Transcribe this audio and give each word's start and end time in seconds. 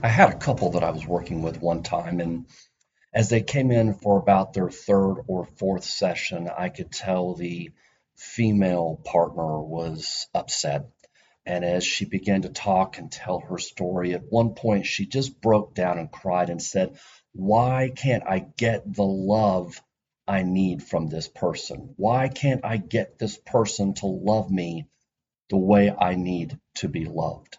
I 0.00 0.06
had 0.06 0.30
a 0.30 0.38
couple 0.38 0.70
that 0.72 0.84
I 0.84 0.92
was 0.92 1.04
working 1.04 1.42
with 1.42 1.60
one 1.60 1.82
time, 1.82 2.20
and 2.20 2.46
as 3.12 3.30
they 3.30 3.42
came 3.42 3.72
in 3.72 3.94
for 3.94 4.16
about 4.16 4.52
their 4.52 4.70
third 4.70 5.24
or 5.26 5.44
fourth 5.44 5.82
session, 5.82 6.48
I 6.48 6.68
could 6.68 6.92
tell 6.92 7.34
the 7.34 7.72
female 8.14 9.00
partner 9.04 9.60
was 9.60 10.28
upset. 10.32 10.86
And 11.44 11.64
as 11.64 11.84
she 11.84 12.04
began 12.04 12.42
to 12.42 12.48
talk 12.48 12.98
and 12.98 13.10
tell 13.10 13.40
her 13.40 13.58
story, 13.58 14.14
at 14.14 14.30
one 14.30 14.54
point 14.54 14.86
she 14.86 15.04
just 15.04 15.40
broke 15.40 15.74
down 15.74 15.98
and 15.98 16.12
cried 16.12 16.50
and 16.50 16.62
said, 16.62 16.96
Why 17.32 17.90
can't 17.94 18.22
I 18.24 18.38
get 18.38 18.94
the 18.94 19.04
love 19.04 19.82
I 20.28 20.44
need 20.44 20.80
from 20.80 21.08
this 21.08 21.26
person? 21.26 21.94
Why 21.96 22.28
can't 22.28 22.64
I 22.64 22.76
get 22.76 23.18
this 23.18 23.36
person 23.36 23.94
to 23.94 24.06
love 24.06 24.48
me 24.48 24.86
the 25.50 25.56
way 25.56 25.90
I 25.90 26.14
need 26.14 26.56
to 26.76 26.88
be 26.88 27.06
loved? 27.06 27.57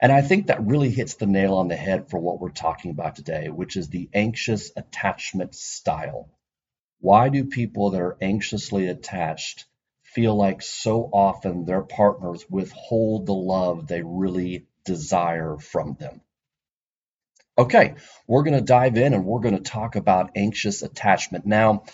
And 0.00 0.12
I 0.12 0.22
think 0.22 0.46
that 0.46 0.66
really 0.66 0.90
hits 0.90 1.14
the 1.14 1.26
nail 1.26 1.54
on 1.54 1.68
the 1.68 1.76
head 1.76 2.10
for 2.10 2.18
what 2.18 2.40
we're 2.40 2.50
talking 2.50 2.90
about 2.90 3.16
today, 3.16 3.48
which 3.48 3.76
is 3.76 3.88
the 3.88 4.08
anxious 4.12 4.72
attachment 4.76 5.54
style. 5.54 6.28
Why 7.00 7.28
do 7.28 7.44
people 7.44 7.90
that 7.90 8.00
are 8.00 8.16
anxiously 8.20 8.88
attached 8.88 9.66
feel 10.02 10.34
like 10.34 10.62
so 10.62 11.08
often 11.12 11.64
their 11.64 11.82
partners 11.82 12.44
withhold 12.48 13.26
the 13.26 13.34
love 13.34 13.86
they 13.86 14.02
really 14.02 14.66
desire 14.84 15.56
from 15.58 15.96
them? 15.98 16.20
Okay, 17.56 17.94
we're 18.26 18.42
going 18.42 18.58
to 18.58 18.60
dive 18.60 18.96
in 18.96 19.14
and 19.14 19.24
we're 19.24 19.40
going 19.40 19.56
to 19.56 19.62
talk 19.62 19.96
about 19.96 20.32
anxious 20.34 20.82
attachment. 20.82 21.46
Now, 21.46 21.84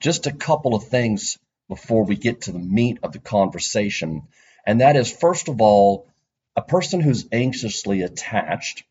just 0.00 0.26
a 0.26 0.32
couple 0.32 0.74
of 0.74 0.88
things 0.88 1.38
before 1.68 2.04
we 2.04 2.16
get 2.16 2.42
to 2.42 2.52
the 2.52 2.58
meat 2.58 2.98
of 3.02 3.12
the 3.12 3.18
conversation. 3.18 4.22
And 4.66 4.80
that 4.80 4.96
is, 4.96 5.12
first 5.12 5.48
of 5.48 5.60
all, 5.60 6.06
a 6.56 6.62
person 6.62 7.00
who's 7.00 7.28
anxiously 7.32 8.02
attached, 8.02 8.84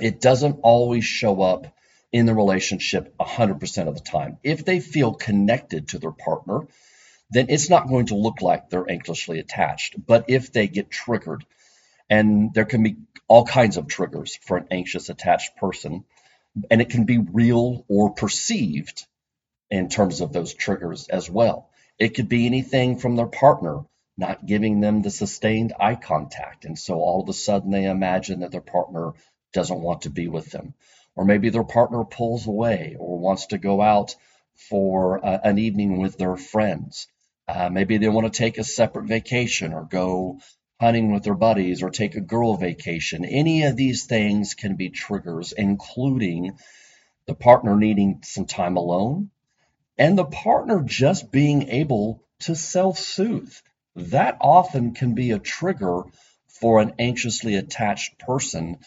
it 0.00 0.20
doesn't 0.20 0.60
always 0.62 1.04
show 1.04 1.42
up 1.42 1.66
in 2.12 2.26
the 2.26 2.34
relationship 2.34 3.16
100% 3.18 3.88
of 3.88 3.94
the 3.94 4.00
time. 4.00 4.38
If 4.42 4.64
they 4.64 4.80
feel 4.80 5.14
connected 5.14 5.88
to 5.88 5.98
their 5.98 6.12
partner, 6.12 6.60
then 7.30 7.46
it's 7.48 7.70
not 7.70 7.88
going 7.88 8.06
to 8.06 8.14
look 8.14 8.40
like 8.42 8.70
they're 8.70 8.88
anxiously 8.88 9.40
attached. 9.40 9.94
But 10.06 10.26
if 10.28 10.52
they 10.52 10.68
get 10.68 10.90
triggered, 10.90 11.44
and 12.08 12.52
there 12.54 12.66
can 12.66 12.82
be 12.82 12.96
all 13.26 13.44
kinds 13.44 13.76
of 13.76 13.88
triggers 13.88 14.36
for 14.42 14.56
an 14.56 14.66
anxious 14.70 15.08
attached 15.08 15.56
person, 15.56 16.04
and 16.70 16.80
it 16.80 16.90
can 16.90 17.04
be 17.04 17.18
real 17.18 17.84
or 17.88 18.14
perceived 18.14 19.06
in 19.70 19.88
terms 19.88 20.20
of 20.20 20.32
those 20.32 20.54
triggers 20.54 21.08
as 21.08 21.28
well. 21.28 21.70
It 21.98 22.10
could 22.10 22.28
be 22.28 22.46
anything 22.46 22.98
from 22.98 23.16
their 23.16 23.26
partner 23.26 23.80
not 24.16 24.46
giving 24.46 24.80
them 24.80 25.02
the 25.02 25.10
sustained 25.10 25.72
eye 25.78 25.96
contact. 25.96 26.64
And 26.64 26.78
so 26.78 26.94
all 26.94 27.22
of 27.22 27.28
a 27.28 27.32
sudden 27.32 27.70
they 27.70 27.84
imagine 27.84 28.40
that 28.40 28.52
their 28.52 28.60
partner 28.60 29.12
doesn't 29.52 29.80
want 29.80 30.02
to 30.02 30.10
be 30.10 30.28
with 30.28 30.50
them. 30.50 30.74
Or 31.16 31.24
maybe 31.24 31.50
their 31.50 31.64
partner 31.64 32.04
pulls 32.04 32.46
away 32.46 32.96
or 32.98 33.18
wants 33.18 33.46
to 33.46 33.58
go 33.58 33.80
out 33.80 34.14
for 34.68 35.24
uh, 35.24 35.38
an 35.44 35.58
evening 35.58 35.98
with 35.98 36.16
their 36.16 36.36
friends. 36.36 37.06
Uh, 37.46 37.68
maybe 37.68 37.98
they 37.98 38.08
want 38.08 38.32
to 38.32 38.36
take 38.36 38.58
a 38.58 38.64
separate 38.64 39.06
vacation 39.06 39.72
or 39.72 39.84
go 39.84 40.38
hunting 40.80 41.12
with 41.12 41.22
their 41.22 41.34
buddies 41.34 41.82
or 41.82 41.90
take 41.90 42.14
a 42.14 42.20
girl 42.20 42.56
vacation. 42.56 43.24
Any 43.24 43.64
of 43.64 43.76
these 43.76 44.06
things 44.06 44.54
can 44.54 44.76
be 44.76 44.90
triggers, 44.90 45.52
including 45.52 46.58
the 47.26 47.34
partner 47.34 47.76
needing 47.76 48.20
some 48.22 48.46
time 48.46 48.76
alone 48.76 49.30
and 49.96 50.18
the 50.18 50.24
partner 50.24 50.82
just 50.82 51.30
being 51.30 51.68
able 51.68 52.22
to 52.40 52.54
self 52.54 52.98
soothe 52.98 53.54
that 53.96 54.38
often 54.40 54.94
can 54.94 55.14
be 55.14 55.30
a 55.30 55.38
trigger 55.38 56.02
for 56.48 56.80
an 56.80 56.94
anxiously 56.98 57.56
attached 57.56 58.18
person 58.18 58.78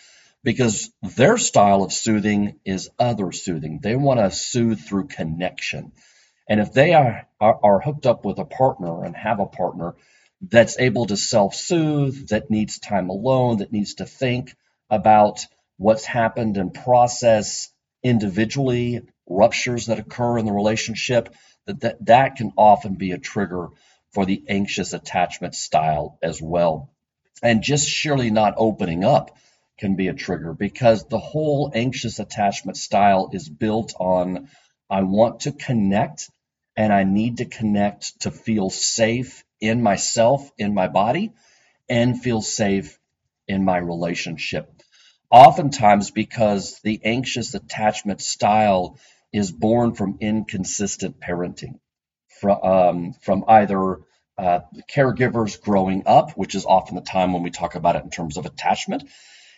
because 0.44 0.92
their 1.02 1.38
style 1.38 1.84
of 1.84 1.92
soothing 1.92 2.60
is 2.66 2.90
other 2.98 3.32
soothing. 3.32 3.80
They 3.82 3.96
want 3.96 4.20
to 4.20 4.32
soothe 4.32 4.80
through 4.80 5.08
connection. 5.08 5.92
And 6.48 6.60
if 6.60 6.72
they 6.72 6.94
are, 6.94 7.28
are, 7.40 7.60
are 7.64 7.80
hooked 7.82 8.06
up 8.06 8.24
with 8.24 8.40
a 8.40 8.46
partner 8.46 9.04
and 9.04 9.16
have 9.16 9.40
a 9.40 9.46
partner 9.46 9.96
that's 10.42 10.80
able 10.80 11.08
to 11.08 11.18
self 11.18 11.56
soothe, 11.56 12.30
that 12.30 12.50
needs 12.50 12.80
time 12.80 13.10
alone, 13.10 13.58
that 13.58 13.74
needs 13.74 13.96
to 13.96 14.06
think 14.06 14.56
about 14.90 15.46
what's 15.78 16.06
happened 16.06 16.58
and 16.58 16.74
process 16.74 17.70
individually 18.04 19.02
ruptures 19.28 19.88
that 19.88 20.00
occur 20.00 20.38
in 20.38 20.46
the 20.46 20.54
relationship, 20.54 21.34
that, 21.66 21.82
that, 21.82 22.06
that 22.06 22.36
can 22.38 22.54
often 22.58 22.96
be 22.96 23.12
a 23.12 23.18
trigger 23.18 23.70
for 24.12 24.26
the 24.26 24.44
anxious 24.48 24.94
attachment 24.94 25.56
style 25.56 26.18
as 26.22 26.42
well. 26.42 26.90
And 27.44 27.62
just 27.62 27.88
surely 27.88 28.32
not 28.32 28.56
opening 28.58 29.04
up 29.04 29.38
can 29.78 29.96
be 29.96 30.08
a 30.08 30.14
trigger 30.14 30.54
because 30.54 31.08
the 31.08 31.20
whole 31.20 31.72
anxious 31.74 32.20
attachment 32.20 32.78
style 32.78 33.30
is 33.34 33.48
built 33.48 33.94
on 34.00 34.50
I 34.90 35.04
want 35.04 35.42
to 35.42 35.52
connect 35.52 36.30
and 36.76 36.94
I 36.94 37.04
need 37.04 37.38
to 37.38 37.46
connect 37.46 38.22
to 38.22 38.32
feel 38.32 38.70
safe 38.70 39.44
in 39.60 39.82
myself, 39.82 40.50
in 40.58 40.74
my 40.74 40.88
body, 40.88 41.34
and 41.90 42.22
feel 42.22 42.42
safe 42.42 42.98
in 43.48 43.64
my 43.64 43.78
relationship. 43.78 44.72
Oftentimes, 45.30 46.12
because 46.12 46.80
the 46.84 47.02
anxious 47.04 47.54
attachment 47.54 48.22
style 48.22 48.98
is 49.34 49.52
born 49.52 49.94
from 49.94 50.18
inconsistent 50.22 51.20
parenting 51.20 51.80
from, 52.40 52.64
um, 52.64 53.14
from 53.22 53.46
either 53.48 54.00
uh, 54.38 54.60
caregivers 54.90 55.60
growing 55.60 56.04
up, 56.06 56.32
which 56.32 56.56
is 56.56 56.66
often 56.66 56.96
the 56.96 57.02
time 57.02 57.34
when 57.34 57.44
we 57.44 57.50
talk 57.50 57.76
about 57.76 57.96
it 57.96 58.04
in 58.04 58.10
terms 58.10 58.38
of 58.38 58.46
attachment. 58.46 59.04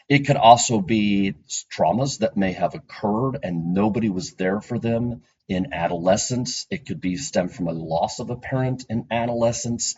It 0.07 0.25
could 0.25 0.37
also 0.37 0.81
be 0.81 1.35
traumas 1.71 2.19
that 2.19 2.35
may 2.35 2.53
have 2.53 2.73
occurred 2.73 3.39
and 3.43 3.73
nobody 3.73 4.09
was 4.09 4.33
there 4.33 4.59
for 4.59 4.79
them 4.79 5.21
in 5.47 5.73
adolescence. 5.73 6.65
It 6.71 6.85
could 6.87 7.01
be 7.01 7.17
stem 7.17 7.49
from 7.49 7.67
a 7.67 7.73
loss 7.73 8.19
of 8.19 8.29
a 8.29 8.35
parent 8.35 8.85
in 8.89 9.05
adolescence, 9.11 9.95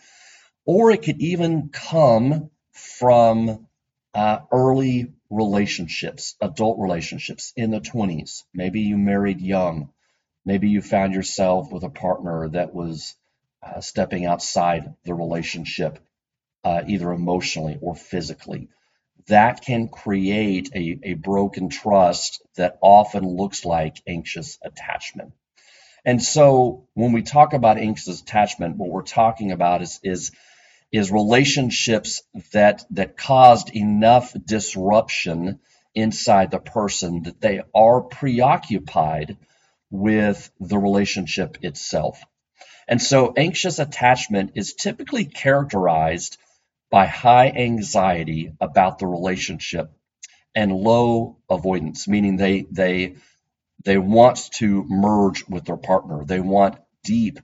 or 0.66 0.90
it 0.90 1.02
could 1.02 1.20
even 1.20 1.70
come 1.70 2.50
from 2.72 3.66
uh, 4.14 4.40
early 4.50 5.12
relationships, 5.30 6.36
adult 6.42 6.78
relationships 6.78 7.52
in 7.56 7.70
the 7.70 7.80
20s. 7.80 8.42
Maybe 8.52 8.82
you 8.82 8.98
married 8.98 9.40
young 9.40 9.90
Maybe 10.44 10.68
you 10.68 10.82
found 10.82 11.14
yourself 11.14 11.70
with 11.72 11.84
a 11.84 11.90
partner 11.90 12.48
that 12.48 12.74
was 12.74 13.14
uh, 13.62 13.80
stepping 13.80 14.26
outside 14.26 14.94
the 15.04 15.14
relationship, 15.14 15.98
uh, 16.64 16.82
either 16.86 17.12
emotionally 17.12 17.78
or 17.80 17.94
physically. 17.94 18.68
That 19.28 19.60
can 19.64 19.88
create 19.88 20.70
a, 20.74 20.98
a 21.04 21.14
broken 21.14 21.68
trust 21.68 22.42
that 22.56 22.78
often 22.80 23.24
looks 23.24 23.64
like 23.64 24.02
anxious 24.06 24.58
attachment. 24.64 25.32
And 26.04 26.20
so 26.20 26.88
when 26.94 27.12
we 27.12 27.22
talk 27.22 27.52
about 27.52 27.78
anxious 27.78 28.20
attachment, 28.20 28.76
what 28.76 28.90
we're 28.90 29.02
talking 29.02 29.52
about 29.52 29.82
is, 29.82 30.00
is, 30.02 30.32
is 30.90 31.12
relationships 31.12 32.22
that, 32.52 32.84
that 32.90 33.16
caused 33.16 33.70
enough 33.70 34.34
disruption 34.44 35.60
inside 35.94 36.50
the 36.50 36.58
person 36.58 37.22
that 37.24 37.40
they 37.40 37.62
are 37.72 38.00
preoccupied 38.00 39.36
with 39.92 40.50
the 40.58 40.78
relationship 40.78 41.58
itself. 41.62 42.20
And 42.88 43.00
so 43.00 43.32
anxious 43.36 43.78
attachment 43.78 44.52
is 44.54 44.74
typically 44.74 45.26
characterized 45.26 46.38
by 46.90 47.06
high 47.06 47.48
anxiety 47.50 48.52
about 48.60 48.98
the 48.98 49.06
relationship 49.06 49.92
and 50.54 50.72
low 50.72 51.38
avoidance, 51.48 52.08
meaning 52.08 52.36
they 52.36 52.66
they 52.70 53.16
they 53.84 53.98
want 53.98 54.50
to 54.54 54.84
merge 54.88 55.46
with 55.48 55.64
their 55.64 55.76
partner. 55.76 56.24
They 56.24 56.40
want 56.40 56.78
deep, 57.04 57.38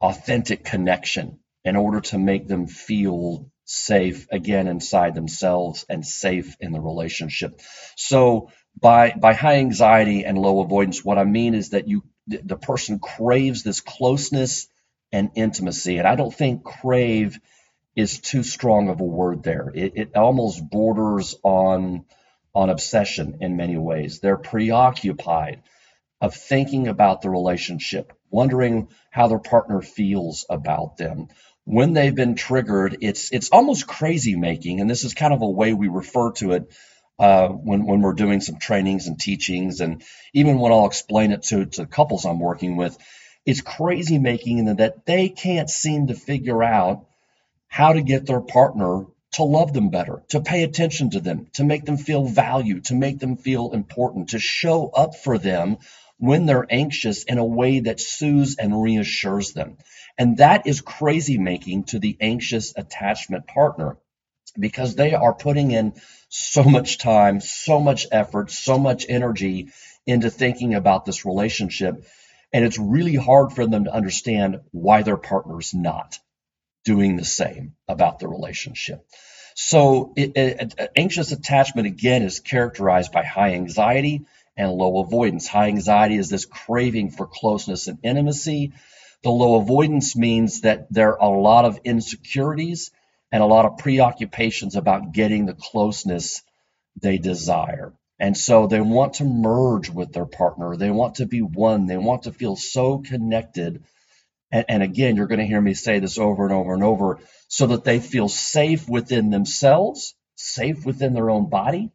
authentic 0.00 0.64
connection 0.64 1.38
in 1.64 1.76
order 1.76 2.00
to 2.00 2.18
make 2.18 2.48
them 2.48 2.66
feel 2.66 3.50
safe 3.64 4.26
again 4.30 4.68
inside 4.68 5.14
themselves 5.14 5.84
and 5.88 6.06
safe 6.06 6.56
in 6.60 6.72
the 6.72 6.80
relationship. 6.80 7.60
So 7.96 8.50
by 8.80 9.12
by 9.12 9.34
high 9.34 9.56
anxiety 9.56 10.24
and 10.24 10.38
low 10.38 10.60
avoidance 10.60 11.04
what 11.04 11.18
i 11.18 11.24
mean 11.24 11.54
is 11.54 11.70
that 11.70 11.88
you 11.88 12.02
the 12.28 12.56
person 12.56 12.98
craves 12.98 13.62
this 13.62 13.80
closeness 13.80 14.68
and 15.12 15.30
intimacy. 15.34 15.98
And 15.98 16.06
i 16.06 16.14
don't 16.14 16.34
think 16.34 16.64
crave 16.64 17.38
is 17.96 18.20
too 18.20 18.44
strong 18.44 18.88
of 18.88 19.00
a 19.00 19.04
word 19.04 19.42
there. 19.42 19.72
It, 19.74 19.92
it 19.96 20.16
almost 20.16 20.68
borders 20.70 21.34
on 21.42 22.04
on 22.54 22.70
obsession 22.70 23.38
in 23.40 23.56
many 23.56 23.76
ways. 23.76 24.20
They're 24.20 24.36
preoccupied 24.36 25.62
of 26.20 26.34
thinking 26.34 26.88
about 26.88 27.22
the 27.22 27.30
relationship 27.30 28.12
wondering 28.30 28.88
how 29.10 29.28
their 29.28 29.38
partner 29.38 29.80
feels 29.80 30.44
about 30.50 30.96
them. 30.96 31.28
When 31.64 31.92
they've 31.92 32.14
been 32.14 32.34
triggered 32.34 32.98
it's 33.00 33.32
it's 33.32 33.50
almost 33.50 33.86
crazy 33.86 34.36
making 34.36 34.80
and 34.80 34.88
this 34.88 35.04
is 35.04 35.14
kind 35.14 35.32
of 35.32 35.42
a 35.42 35.48
way 35.48 35.74
we 35.74 35.88
refer 35.88 36.32
to 36.32 36.52
it 36.52 36.72
uh, 37.18 37.48
when 37.48 37.84
when 37.84 38.00
we're 38.00 38.12
doing 38.12 38.40
some 38.40 38.58
trainings 38.58 39.06
and 39.06 39.18
teachings, 39.18 39.80
and 39.80 40.02
even 40.32 40.58
when 40.58 40.72
I'll 40.72 40.86
explain 40.86 41.32
it 41.32 41.42
to 41.44 41.66
to 41.66 41.86
couples 41.86 42.24
I'm 42.24 42.40
working 42.40 42.76
with, 42.76 42.96
it's 43.44 43.60
crazy 43.60 44.18
making 44.18 44.58
in 44.58 44.76
that 44.76 45.04
they 45.06 45.28
can't 45.28 45.70
seem 45.70 46.08
to 46.08 46.14
figure 46.14 46.62
out 46.62 47.06
how 47.68 47.92
to 47.92 48.02
get 48.02 48.26
their 48.26 48.40
partner 48.40 49.06
to 49.32 49.42
love 49.44 49.72
them 49.72 49.90
better, 49.90 50.22
to 50.28 50.40
pay 50.40 50.62
attention 50.62 51.10
to 51.10 51.20
them, 51.20 51.46
to 51.52 51.64
make 51.64 51.84
them 51.84 51.96
feel 51.96 52.24
valued, 52.24 52.86
to 52.86 52.94
make 52.94 53.18
them 53.18 53.36
feel 53.36 53.72
important, 53.72 54.30
to 54.30 54.38
show 54.38 54.88
up 54.88 55.16
for 55.16 55.38
them 55.38 55.78
when 56.18 56.46
they're 56.46 56.66
anxious 56.70 57.24
in 57.24 57.38
a 57.38 57.44
way 57.44 57.80
that 57.80 58.00
soothes 58.00 58.56
and 58.58 58.82
reassures 58.82 59.52
them. 59.52 59.76
And 60.16 60.38
that 60.38 60.66
is 60.66 60.80
crazy 60.80 61.38
making 61.38 61.84
to 61.84 61.98
the 61.98 62.16
anxious 62.20 62.72
attachment 62.76 63.46
partner 63.46 63.96
because 64.58 64.94
they 64.94 65.14
are 65.14 65.34
putting 65.34 65.70
in 65.70 65.94
so 66.28 66.62
much 66.62 66.98
time, 66.98 67.40
so 67.40 67.80
much 67.80 68.06
effort, 68.12 68.50
so 68.50 68.78
much 68.78 69.06
energy 69.08 69.68
into 70.06 70.30
thinking 70.30 70.74
about 70.74 71.04
this 71.04 71.24
relationship. 71.24 72.04
And 72.52 72.64
it's 72.64 72.78
really 72.78 73.14
hard 73.14 73.52
for 73.52 73.66
them 73.66 73.84
to 73.84 73.94
understand 73.94 74.60
why 74.70 75.02
their 75.02 75.16
partner's 75.16 75.74
not 75.74 76.18
doing 76.84 77.16
the 77.16 77.24
same 77.24 77.74
about 77.86 78.18
the 78.18 78.28
relationship. 78.28 79.04
So, 79.54 80.12
it, 80.16 80.32
it, 80.36 80.90
anxious 80.94 81.32
attachment 81.32 81.88
again 81.88 82.22
is 82.22 82.38
characterized 82.40 83.10
by 83.10 83.24
high 83.24 83.54
anxiety 83.54 84.24
and 84.56 84.70
low 84.70 85.00
avoidance. 85.00 85.48
High 85.48 85.66
anxiety 85.66 86.16
is 86.16 86.30
this 86.30 86.44
craving 86.44 87.10
for 87.10 87.26
closeness 87.26 87.88
and 87.88 87.98
intimacy. 88.02 88.72
The 89.24 89.30
low 89.30 89.56
avoidance 89.56 90.14
means 90.14 90.60
that 90.60 90.86
there 90.92 91.20
are 91.20 91.32
a 91.34 91.40
lot 91.40 91.64
of 91.64 91.80
insecurities 91.84 92.92
and 93.30 93.42
a 93.42 93.46
lot 93.46 93.66
of 93.66 93.78
preoccupations 93.78 94.76
about 94.76 95.12
getting 95.12 95.46
the 95.46 95.54
closeness 95.54 96.42
they 97.00 97.18
desire. 97.18 97.92
And 98.18 98.36
so 98.36 98.66
they 98.66 98.80
want 98.80 99.14
to 99.14 99.24
merge 99.24 99.90
with 99.90 100.12
their 100.12 100.26
partner. 100.26 100.76
They 100.76 100.90
want 100.90 101.16
to 101.16 101.26
be 101.26 101.40
one. 101.40 101.86
They 101.86 101.96
want 101.96 102.24
to 102.24 102.32
feel 102.32 102.56
so 102.56 102.98
connected. 102.98 103.84
And, 104.50 104.64
and, 104.68 104.82
again, 104.82 105.14
you're 105.14 105.28
going 105.28 105.40
to 105.40 105.46
hear 105.46 105.60
me 105.60 105.74
say 105.74 106.00
this 106.00 106.18
over 106.18 106.44
and 106.44 106.52
over 106.52 106.74
and 106.74 106.82
over 106.82 107.20
so 107.48 107.68
that 107.68 107.84
they 107.84 108.00
feel 108.00 108.28
safe 108.28 108.88
within 108.88 109.30
themselves, 109.30 110.14
safe 110.34 110.84
within 110.84 111.12
their 111.12 111.30
own 111.30 111.48
body, 111.48 111.92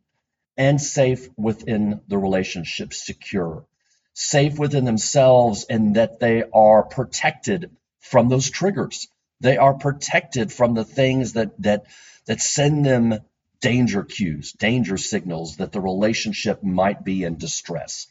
and 0.55 0.79
safe 0.79 1.27
within 1.35 2.01
the 2.07 2.17
relationship, 2.17 2.93
secure, 2.93 3.65
safe 4.13 4.57
within 4.59 4.85
themselves, 4.85 5.65
and 5.69 5.95
that 5.95 6.19
they 6.19 6.43
are 6.53 6.83
protected 6.83 7.71
from 7.99 8.29
those 8.29 8.49
triggers. 8.49 9.07
They 9.43 9.57
are 9.57 9.73
protected 9.73 10.53
from 10.53 10.73
the 10.73 10.85
things 10.85 11.33
that 11.33 11.61
that 11.61 11.85
that 12.25 12.41
send 12.41 12.85
them 12.85 13.19
danger 13.59 14.03
cues, 14.03 14.53
danger 14.53 14.95
signals 14.97 15.57
that 15.57 15.73
the 15.73 15.81
relationship 15.81 16.63
might 16.63 17.03
be 17.03 17.23
in 17.23 17.37
distress. 17.37 18.07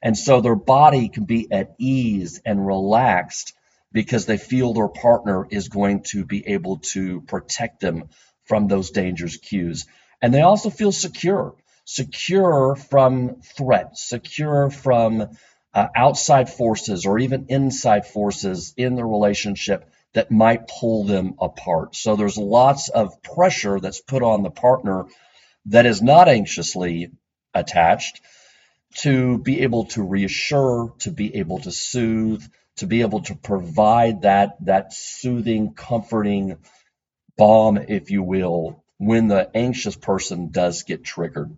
And 0.00 0.16
so 0.16 0.40
their 0.40 0.54
body 0.54 1.08
can 1.08 1.24
be 1.24 1.50
at 1.50 1.74
ease 1.78 2.40
and 2.46 2.64
relaxed 2.64 3.54
because 3.90 4.26
they 4.26 4.38
feel 4.38 4.72
their 4.72 4.88
partner 4.88 5.48
is 5.50 5.68
going 5.68 6.04
to 6.12 6.24
be 6.24 6.46
able 6.46 6.78
to 6.94 7.22
protect 7.22 7.80
them 7.80 8.08
from 8.44 8.68
those 8.68 8.90
dangers 8.90 9.36
cues. 9.36 9.84
And 10.22 10.32
they 10.32 10.42
also 10.42 10.70
feel 10.70 10.92
secure, 10.92 11.56
secure 11.84 12.76
from 12.76 13.40
threat, 13.42 13.98
secure 13.98 14.70
from 14.70 15.26
uh, 15.74 15.86
outside 15.96 16.48
forces 16.48 17.04
or 17.04 17.18
even 17.18 17.46
inside 17.48 18.06
forces 18.06 18.74
in 18.76 18.94
the 18.94 19.04
relationship 19.04 19.90
that 20.18 20.32
might 20.32 20.66
pull 20.66 21.04
them 21.04 21.34
apart. 21.40 21.94
So 21.94 22.16
there's 22.16 22.36
lots 22.36 22.88
of 22.88 23.22
pressure 23.22 23.78
that's 23.78 24.00
put 24.00 24.24
on 24.24 24.42
the 24.42 24.50
partner 24.50 25.04
that 25.66 25.86
is 25.86 26.02
not 26.02 26.28
anxiously 26.28 27.12
attached 27.54 28.20
to 28.96 29.38
be 29.38 29.60
able 29.60 29.84
to 29.84 30.02
reassure, 30.02 30.92
to 30.98 31.12
be 31.12 31.36
able 31.36 31.60
to 31.60 31.70
soothe, 31.70 32.42
to 32.78 32.86
be 32.88 33.02
able 33.02 33.22
to 33.22 33.36
provide 33.36 34.22
that 34.22 34.56
that 34.62 34.92
soothing, 34.92 35.72
comforting 35.72 36.56
balm, 37.36 37.78
if 37.78 38.10
you 38.10 38.24
will, 38.24 38.82
when 38.96 39.28
the 39.28 39.48
anxious 39.56 39.94
person 39.94 40.48
does 40.50 40.82
get 40.82 41.04
triggered. 41.04 41.56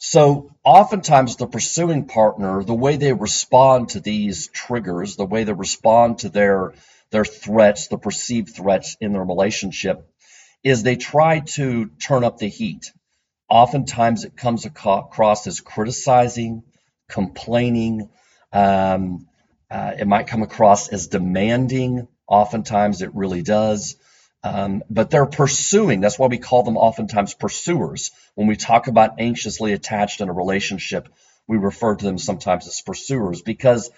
So 0.00 0.50
oftentimes 0.64 1.36
the 1.36 1.46
pursuing 1.46 2.06
partner, 2.06 2.64
the 2.64 2.74
way 2.74 2.96
they 2.96 3.12
respond 3.12 3.90
to 3.90 4.00
these 4.00 4.48
triggers, 4.48 5.14
the 5.14 5.26
way 5.26 5.44
they 5.44 5.52
respond 5.52 6.18
to 6.20 6.28
their 6.28 6.72
their 7.10 7.24
threats, 7.24 7.88
the 7.88 7.98
perceived 7.98 8.54
threats 8.54 8.96
in 9.00 9.12
their 9.12 9.24
relationship, 9.24 10.08
is 10.62 10.82
they 10.82 10.96
try 10.96 11.40
to 11.40 11.86
turn 11.98 12.24
up 12.24 12.38
the 12.38 12.48
heat. 12.48 12.92
Oftentimes 13.48 14.24
it 14.24 14.36
comes 14.36 14.64
across 14.64 15.46
as 15.46 15.60
criticizing, 15.60 16.62
complaining. 17.08 18.08
Um, 18.52 19.26
uh, 19.70 19.92
it 19.98 20.06
might 20.06 20.26
come 20.26 20.42
across 20.42 20.88
as 20.88 21.08
demanding. 21.08 22.06
Oftentimes 22.26 23.02
it 23.02 23.14
really 23.14 23.42
does. 23.42 23.96
Um, 24.42 24.82
but 24.88 25.10
they're 25.10 25.26
pursuing. 25.26 26.00
That's 26.00 26.18
why 26.18 26.28
we 26.28 26.38
call 26.38 26.62
them 26.62 26.76
oftentimes 26.76 27.34
pursuers. 27.34 28.10
When 28.34 28.46
we 28.46 28.56
talk 28.56 28.86
about 28.86 29.20
anxiously 29.20 29.72
attached 29.72 30.20
in 30.20 30.28
a 30.28 30.32
relationship, 30.32 31.08
we 31.46 31.58
refer 31.58 31.96
to 31.96 32.04
them 32.04 32.18
sometimes 32.18 32.66
as 32.66 32.80
pursuers 32.80 33.42
because 33.42 33.90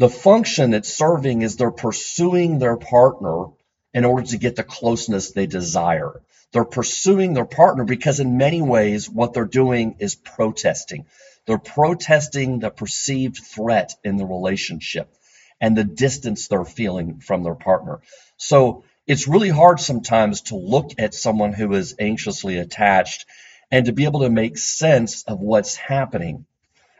the 0.00 0.08
function 0.08 0.72
it's 0.72 0.90
serving 0.90 1.42
is 1.42 1.56
they're 1.56 1.70
pursuing 1.70 2.58
their 2.58 2.78
partner 2.78 3.48
in 3.92 4.06
order 4.06 4.26
to 4.26 4.38
get 4.38 4.56
the 4.56 4.62
closeness 4.62 5.32
they 5.32 5.44
desire. 5.44 6.22
They're 6.52 6.64
pursuing 6.64 7.34
their 7.34 7.44
partner 7.44 7.84
because, 7.84 8.18
in 8.18 8.38
many 8.38 8.62
ways, 8.62 9.10
what 9.10 9.34
they're 9.34 9.44
doing 9.44 9.96
is 9.98 10.14
protesting. 10.14 11.04
They're 11.46 11.58
protesting 11.58 12.60
the 12.60 12.70
perceived 12.70 13.40
threat 13.44 13.94
in 14.02 14.16
the 14.16 14.24
relationship 14.24 15.14
and 15.60 15.76
the 15.76 15.84
distance 15.84 16.48
they're 16.48 16.64
feeling 16.64 17.20
from 17.20 17.42
their 17.42 17.54
partner. 17.54 18.00
So 18.38 18.84
it's 19.06 19.28
really 19.28 19.50
hard 19.50 19.80
sometimes 19.80 20.40
to 20.48 20.56
look 20.56 20.92
at 20.96 21.12
someone 21.12 21.52
who 21.52 21.74
is 21.74 21.94
anxiously 21.98 22.56
attached 22.56 23.26
and 23.70 23.84
to 23.84 23.92
be 23.92 24.04
able 24.04 24.20
to 24.20 24.30
make 24.30 24.56
sense 24.56 25.24
of 25.24 25.40
what's 25.40 25.76
happening. 25.76 26.46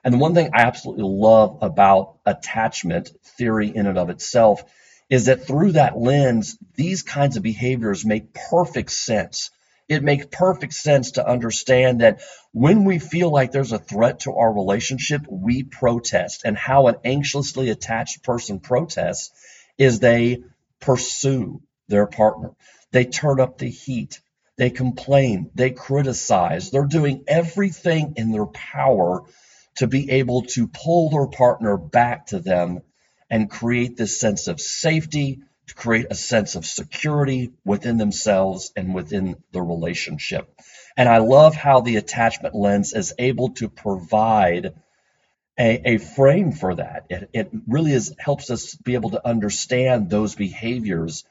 And 0.05 0.15
the 0.15 0.19
one 0.19 0.35
thing 0.35 0.51
I 0.55 0.63
absolutely 0.63 1.05
love 1.05 1.59
about 1.63 2.17
attachment 2.25 3.11
theory 3.37 3.69
in 3.69 3.87
and 3.87 3.99
of 3.99 4.11
itself 4.11 4.63
is 5.09 5.27
that 5.27 5.47
through 5.47 5.73
that 5.73 5.99
lens, 5.99 6.57
these 6.77 7.03
kinds 7.03 7.37
of 7.37 7.43
behaviors 7.43 8.07
make 8.07 8.33
perfect 8.33 8.93
sense. 8.93 9.51
It 9.89 10.05
makes 10.05 10.27
perfect 10.31 10.73
sense 10.73 11.13
to 11.13 11.27
understand 11.27 12.01
that 12.01 12.21
when 12.53 12.85
we 12.85 13.01
feel 13.01 13.31
like 13.31 13.51
there's 13.51 13.73
a 13.73 13.79
threat 13.79 14.21
to 14.21 14.35
our 14.35 14.53
relationship, 14.53 15.27
we 15.29 15.65
protest. 15.65 16.43
And 16.45 16.57
how 16.57 16.87
an 16.87 16.97
anxiously 17.05 17.71
attached 17.71 18.23
person 18.23 18.61
protests 18.61 19.33
is 19.79 19.99
they 19.99 20.45
pursue 20.81 21.61
their 21.89 22.07
partner. 22.07 22.53
They 22.93 23.05
turn 23.05 23.41
up 23.41 23.59
the 23.59 23.69
heat. 23.69 24.21
They 24.57 24.71
complain. 24.71 25.51
They 25.55 25.71
criticize. 25.71 26.71
They're 26.71 26.87
doing 26.87 27.25
everything 27.27 28.15
in 28.17 28.31
their 28.31 28.47
power 28.47 29.25
to 29.81 29.87
be 29.87 30.11
able 30.11 30.43
to 30.43 30.67
pull 30.67 31.09
their 31.09 31.27
partner 31.27 31.79
back 31.79 32.27
to 32.27 32.39
them 32.39 32.83
and 33.31 33.49
create 33.49 33.97
this 33.97 34.21
sense 34.21 34.47
of 34.47 34.61
safety, 34.61 35.41
to 35.69 35.75
create 35.75 36.07
a 36.11 36.15
sense 36.15 36.55
of 36.55 36.67
security 36.67 37.53
within 37.65 37.97
themselves 37.97 38.73
and 38.77 38.95
within 38.95 39.37
the 39.53 39.63
relationship. 39.63 40.55
And 40.99 41.09
I 41.09 41.19
love 41.19 41.55
how 41.55 41.81
the 41.81 41.97
attachment 41.97 42.55
lens 42.55 42.93
is 42.93 43.15
able 43.19 43.55
to 43.55 43.71
provide 43.71 44.75
a, 45.59 45.93
a 45.93 45.97
frame 45.97 46.53
for 46.53 46.75
that. 46.75 47.07
It, 47.09 47.31
it 47.33 47.51
really 47.67 47.93
is 47.93 48.15
helps 48.19 48.51
us 48.51 48.75
be 48.75 48.97
able 48.97 49.11
to 49.13 49.27
understand 49.27 50.11
those 50.11 50.35
behaviors 50.35 51.25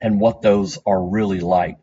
and 0.00 0.18
what 0.18 0.42
those 0.42 0.76
are 0.84 1.00
really 1.00 1.40
like. 1.40 1.78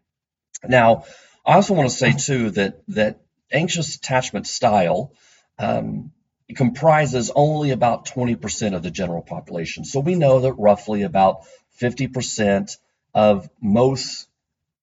Now, 0.68 1.06
I 1.46 1.54
also 1.54 1.76
want 1.76 1.90
to 1.90 1.96
say 1.96 2.12
too 2.12 2.50
that 2.52 2.82
that 2.90 3.22
anxious 3.54 3.96
attachment 3.96 4.48
style 4.48 5.14
um, 5.60 6.12
comprises 6.56 7.32
only 7.36 7.72
about 7.72 8.08
20% 8.08 8.76
of 8.76 8.82
the 8.82 8.90
general 8.90 9.22
population. 9.22 9.86
So 9.86 10.00
we 10.00 10.16
know 10.16 10.42
that 10.42 10.54
roughly 10.54 11.04
about 11.04 11.42
50% 11.80 12.78
of 13.14 13.50
most 13.62 14.28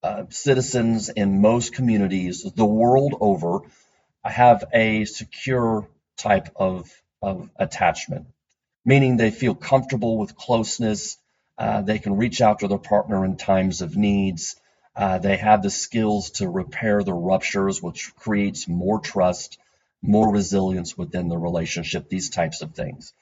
uh, 0.02 0.24
citizens 0.30 1.08
in 1.08 1.40
most 1.40 1.74
communities 1.74 2.42
the 2.54 2.64
world 2.64 3.16
over 3.20 3.60
have 4.24 4.64
a 4.72 5.04
secure 5.04 5.88
type 6.16 6.48
of, 6.56 6.90
of 7.22 7.50
attachment, 7.56 8.26
meaning 8.84 9.16
they 9.16 9.30
feel 9.30 9.54
comfortable 9.54 10.18
with 10.18 10.36
closeness. 10.36 11.16
Uh, 11.58 11.82
they 11.82 11.98
can 11.98 12.16
reach 12.16 12.40
out 12.40 12.60
to 12.60 12.68
their 12.68 12.78
partner 12.78 13.24
in 13.24 13.36
times 13.36 13.80
of 13.80 13.96
needs. 13.96 14.56
Uh, 14.94 15.18
they 15.18 15.36
have 15.36 15.62
the 15.62 15.70
skills 15.70 16.30
to 16.30 16.48
repair 16.48 17.02
the 17.02 17.14
ruptures, 17.14 17.82
which 17.82 18.14
creates 18.16 18.68
more 18.68 19.00
trust 19.00 19.58
more 20.02 20.32
resilience 20.32 20.96
within 20.96 21.28
the 21.28 21.38
relationship, 21.38 22.08
these 22.08 22.30
types 22.30 22.62
of 22.62 22.74
things. 22.74 23.12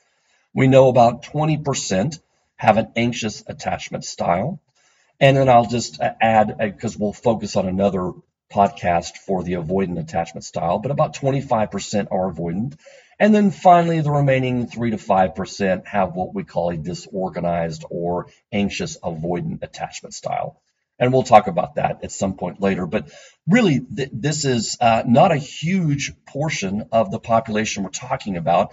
We 0.54 0.68
know 0.68 0.88
about 0.88 1.22
20% 1.24 2.20
have 2.56 2.76
an 2.76 2.92
anxious 2.96 3.42
attachment 3.46 4.04
style. 4.04 4.60
And 5.20 5.36
then 5.36 5.48
I'll 5.48 5.66
just 5.66 6.00
add, 6.00 6.50
uh, 6.50 6.66
because 6.66 6.98
we'll 6.98 7.12
focus 7.12 7.56
on 7.56 7.68
another 7.68 8.12
podcast 8.52 9.16
for 9.16 9.42
the 9.42 9.54
avoidant 9.54 9.98
attachment 9.98 10.44
style, 10.44 10.78
but 10.78 10.90
about 10.90 11.14
25% 11.14 12.08
are 12.10 12.32
avoidant. 12.32 12.78
And 13.18 13.34
then 13.34 13.50
finally, 13.50 14.00
the 14.00 14.10
remaining 14.10 14.66
3 14.66 14.90
to 14.90 14.96
5% 14.96 15.86
have 15.86 16.14
what 16.14 16.34
we 16.34 16.44
call 16.44 16.70
a 16.70 16.76
disorganized 16.76 17.84
or 17.90 18.26
anxious 18.52 18.98
avoidant 18.98 19.62
attachment 19.62 20.14
style. 20.14 20.60
And 20.98 21.12
we'll 21.12 21.24
talk 21.24 21.48
about 21.48 21.74
that 21.74 22.04
at 22.04 22.12
some 22.12 22.34
point 22.34 22.60
later. 22.60 22.86
But 22.86 23.10
really, 23.48 23.80
th- 23.80 24.10
this 24.12 24.44
is 24.44 24.76
uh, 24.80 25.02
not 25.06 25.32
a 25.32 25.36
huge 25.36 26.12
portion 26.26 26.88
of 26.92 27.10
the 27.10 27.18
population 27.18 27.82
we're 27.82 27.90
talking 27.90 28.36
about. 28.36 28.72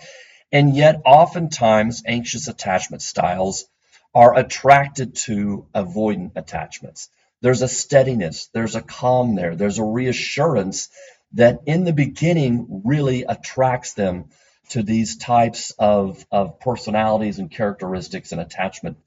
And 0.52 0.76
yet, 0.76 1.02
oftentimes, 1.06 2.04
anxious 2.06 2.48
attachment 2.48 3.02
styles 3.02 3.66
are 4.14 4.38
attracted 4.38 5.16
to 5.16 5.66
avoidant 5.74 6.34
attachments. 6.36 7.10
There's 7.42 7.62
a 7.62 7.68
steadiness, 7.68 8.50
there's 8.54 8.76
a 8.76 8.82
calm 8.82 9.36
there, 9.36 9.56
there's 9.56 9.80
a 9.80 9.84
reassurance 9.84 10.90
that 11.34 11.62
in 11.66 11.86
the 11.86 11.94
beginning 11.94 12.82
really 12.86 13.24
attracts 13.24 13.94
them 13.94 14.26
to 14.70 14.84
these 14.84 15.18
types 15.18 15.72
of, 15.80 16.24
of 16.32 16.60
personalities 16.60 17.40
and 17.40 17.50
characteristics 17.50 18.32
and 18.32 18.42
attachment 18.42 18.98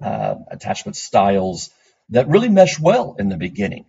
uh, 0.00 0.36
attachment 0.50 0.96
styles 0.96 1.70
that 2.10 2.28
really 2.28 2.48
mesh 2.48 2.78
well 2.78 3.16
in 3.18 3.28
the 3.28 3.36
beginning 3.36 3.86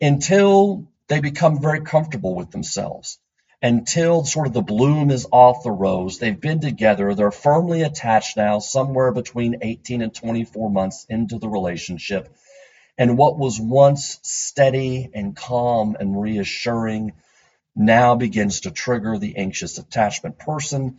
until 0.00 0.86
they 1.08 1.20
become 1.20 1.60
very 1.60 1.82
comfortable 1.82 2.34
with 2.34 2.50
themselves 2.50 3.18
until 3.64 4.24
sort 4.24 4.46
of 4.46 4.52
the 4.52 4.60
bloom 4.60 5.10
is 5.10 5.26
off 5.32 5.62
the 5.62 5.70
rose. 5.70 6.18
They've 6.18 6.38
been 6.38 6.60
together, 6.60 7.14
they're 7.14 7.30
firmly 7.30 7.80
attached 7.80 8.36
now, 8.36 8.58
somewhere 8.58 9.10
between 9.10 9.60
18 9.62 10.02
and 10.02 10.14
24 10.14 10.70
months 10.70 11.06
into 11.08 11.38
the 11.38 11.48
relationship. 11.48 12.28
And 12.98 13.16
what 13.16 13.38
was 13.38 13.58
once 13.58 14.18
steady 14.22 15.08
and 15.14 15.34
calm 15.34 15.96
and 15.98 16.20
reassuring 16.20 17.12
now 17.74 18.16
begins 18.16 18.60
to 18.60 18.70
trigger 18.70 19.16
the 19.16 19.38
anxious 19.38 19.78
attachment 19.78 20.38
person. 20.38 20.98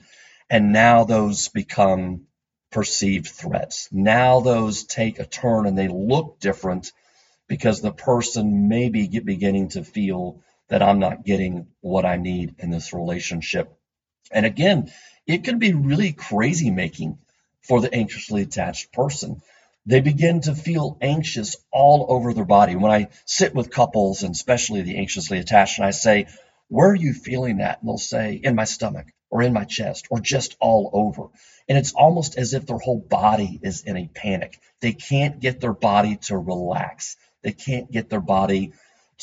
And 0.50 0.74
now 0.74 1.04
those 1.04 1.50
become 1.50 2.22
perceived 2.76 3.28
threats. 3.28 3.88
Now 3.94 4.42
those 4.42 4.84
take 4.84 5.20
a 5.20 5.26
turn 5.26 5.66
and 5.66 5.78
they 5.78 5.88
look 5.88 6.42
different 6.42 6.92
because 7.48 7.80
the 7.80 7.94
person 7.94 8.68
may 8.68 8.90
be 8.90 9.08
beginning 9.08 9.70
to 9.70 9.84
feel 9.86 10.42
that 10.68 10.84
I'm 10.84 11.00
not 11.00 11.24
getting 11.24 11.68
what 11.80 12.04
I 12.04 12.18
need 12.18 12.56
in 12.60 12.72
this 12.72 12.92
relationship. 12.92 13.74
And 14.30 14.46
again, 14.46 14.92
it 15.26 15.46
can 15.46 15.58
be 15.58 15.74
really 15.74 16.12
crazy 16.12 16.70
making 16.70 17.18
for 17.62 17.80
the 17.80 17.94
anxiously 17.96 18.42
attached 18.42 18.92
person. 18.92 19.42
They 19.86 20.02
begin 20.02 20.42
to 20.42 20.54
feel 20.54 20.98
anxious 21.00 21.56
all 21.72 22.08
over 22.10 22.34
their 22.34 22.44
body. 22.44 22.76
When 22.76 22.92
I 22.92 23.08
sit 23.24 23.56
with 23.56 23.72
couples, 23.72 24.24
and 24.24 24.36
especially 24.36 24.82
the 24.82 24.98
anxiously 24.98 25.40
attached, 25.40 25.78
and 25.80 25.88
I 25.88 25.92
say, 25.92 26.28
Where 26.68 26.90
are 26.90 26.96
you 26.96 27.14
feeling 27.14 27.60
that? 27.60 27.80
And 27.80 27.88
they'll 27.88 27.98
say, 27.98 28.42
In 28.44 28.54
my 28.54 28.66
stomach, 28.66 29.06
or 29.36 29.42
in 29.42 29.52
my 29.52 29.66
chest, 29.66 30.08
or 30.10 30.22
just 30.22 30.56
all 30.62 30.90
over. 30.94 31.28
And 31.68 31.78
it's 31.78 31.92
almost 31.92 32.38
as 32.38 32.54
if 32.54 32.66
their 32.66 32.78
whole 32.78 33.02
body 33.02 33.60
is 33.62 33.84
in 33.84 33.98
a 33.98 34.08
panic. 34.08 34.62
They 34.80 34.94
can't 34.94 35.42
get 35.42 35.60
their 35.60 35.74
body 35.74 36.16
to 36.28 36.38
relax. 36.38 37.18
They 37.42 37.52
can't 37.52 37.92
get 37.92 38.10
their 38.10 38.22
body 38.22 38.72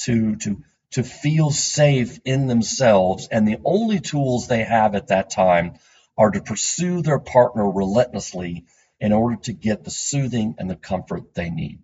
to, 0.05 0.37
to 0.37 0.63
to 0.91 1.03
feel 1.03 1.51
safe 1.51 2.21
in 2.27 2.47
themselves. 2.47 3.27
And 3.31 3.49
the 3.49 3.57
only 3.65 4.01
tools 4.01 4.47
they 4.47 4.63
have 4.63 4.95
at 4.95 5.09
that 5.09 5.31
time 5.31 5.79
are 6.19 6.31
to 6.31 6.43
pursue 6.43 7.01
their 7.01 7.19
partner 7.19 7.67
relentlessly 7.71 8.67
in 9.01 9.15
order 9.15 9.37
to 9.45 9.55
get 9.55 9.85
the 9.85 9.91
soothing 9.91 10.57
and 10.59 10.69
the 10.69 10.77
comfort 10.77 11.33
they 11.33 11.49
need. 11.49 11.79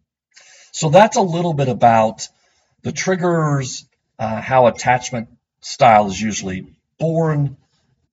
So 0.72 0.90
that's 0.90 1.16
a 1.16 1.22
little 1.22 1.54
bit 1.54 1.68
about 1.68 2.28
the 2.82 2.92
triggers, 2.92 3.86
uh, 4.18 4.42
how 4.42 4.66
attachment 4.66 5.28
style 5.62 6.08
is 6.08 6.20
usually 6.20 6.66
born, 6.98 7.56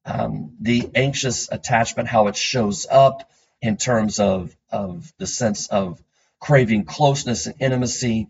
um, 0.05 0.55
the 0.61 0.89
anxious 0.95 1.51
attachment, 1.51 2.07
how 2.07 2.27
it 2.27 2.35
shows 2.35 2.87
up 2.89 3.29
in 3.61 3.77
terms 3.77 4.19
of, 4.19 4.55
of 4.71 5.11
the 5.17 5.27
sense 5.27 5.67
of 5.67 6.01
craving 6.39 6.85
closeness 6.85 7.47
and 7.47 7.55
intimacy, 7.59 8.27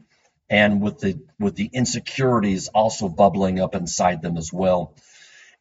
and 0.50 0.82
with 0.82 1.00
the 1.00 1.20
with 1.40 1.56
the 1.56 1.70
insecurities 1.74 2.68
also 2.68 3.10
bubbling 3.10 3.60
up 3.60 3.76
inside 3.76 4.22
them 4.22 4.38
as 4.38 4.54
well. 4.54 4.94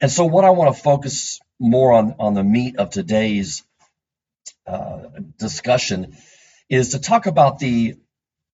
And 0.01 0.11
so, 0.11 0.27
what 0.27 0.45
I 0.45 0.51
want 0.51 0.77
to 0.77 0.83
focus 0.83 1.41
more 1.59 1.93
on 1.93 2.17
on 2.19 2.35
the 2.35 2.45
meat 2.45 2.77
of 2.77 2.91
today's 2.91 3.63
uh, 4.67 5.05
discussion 5.39 6.17
is 6.69 6.91
to 6.91 6.99
talk 6.99 7.27
about 7.27 7.59
the 7.59 7.97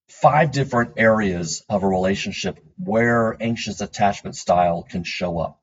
five 0.09 0.51
different 0.51 0.95
areas 0.97 1.65
of 1.69 1.83
a 1.83 1.89
relationship 1.89 2.59
where 2.77 3.37
anxious 3.41 3.81
attachment 3.81 4.37
style 4.37 4.83
can 4.83 5.05
show 5.05 5.39
up, 5.39 5.60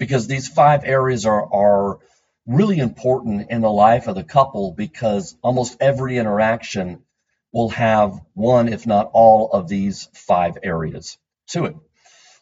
because 0.00 0.26
these 0.26 0.48
five 0.48 0.82
areas 0.84 1.26
are 1.26 1.44
are 1.52 1.98
really 2.46 2.78
important 2.78 3.50
in 3.50 3.60
the 3.60 3.70
life 3.70 4.08
of 4.08 4.16
the 4.16 4.24
couple 4.24 4.72
because 4.72 5.36
almost 5.42 5.76
every 5.78 6.16
interaction 6.16 7.02
will 7.52 7.68
have 7.68 8.18
one, 8.34 8.68
if 8.68 8.86
not 8.86 9.10
all, 9.12 9.50
of 9.52 9.68
these 9.68 10.08
five 10.14 10.56
areas 10.62 11.18
to 11.48 11.66
it. 11.66 11.76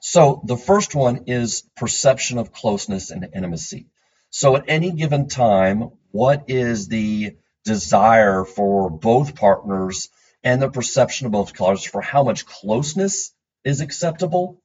So 0.00 0.40
the 0.46 0.56
first 0.56 0.94
one 0.94 1.24
is 1.26 1.64
perception 1.76 2.38
of 2.38 2.52
closeness 2.52 3.10
and 3.10 3.28
intimacy. 3.34 3.88
So 4.30 4.56
at 4.56 4.64
any 4.68 4.92
given 4.92 5.28
time, 5.28 5.90
what 6.12 6.44
is 6.48 6.86
the 6.86 7.36
desire 7.64 8.44
for 8.44 8.88
both 8.88 9.34
partners 9.34 10.10
and 10.44 10.62
the 10.62 10.70
perception 10.70 11.26
of 11.26 11.32
both 11.32 11.56
partners 11.56 11.84
for 11.84 12.00
how 12.00 12.22
much 12.22 12.46
closeness 12.46 13.32
is 13.64 13.80
acceptable 13.80 14.62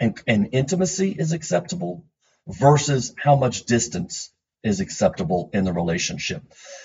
and, 0.00 0.18
and 0.26 0.48
intimacy 0.52 1.14
is 1.16 1.32
acceptable 1.32 2.04
versus 2.46 3.14
how 3.18 3.36
much 3.36 3.64
distance 3.64 4.30
is 4.62 4.80
acceptable 4.80 5.50
in 5.52 5.64
the 5.64 5.72
relationship. 5.72 6.42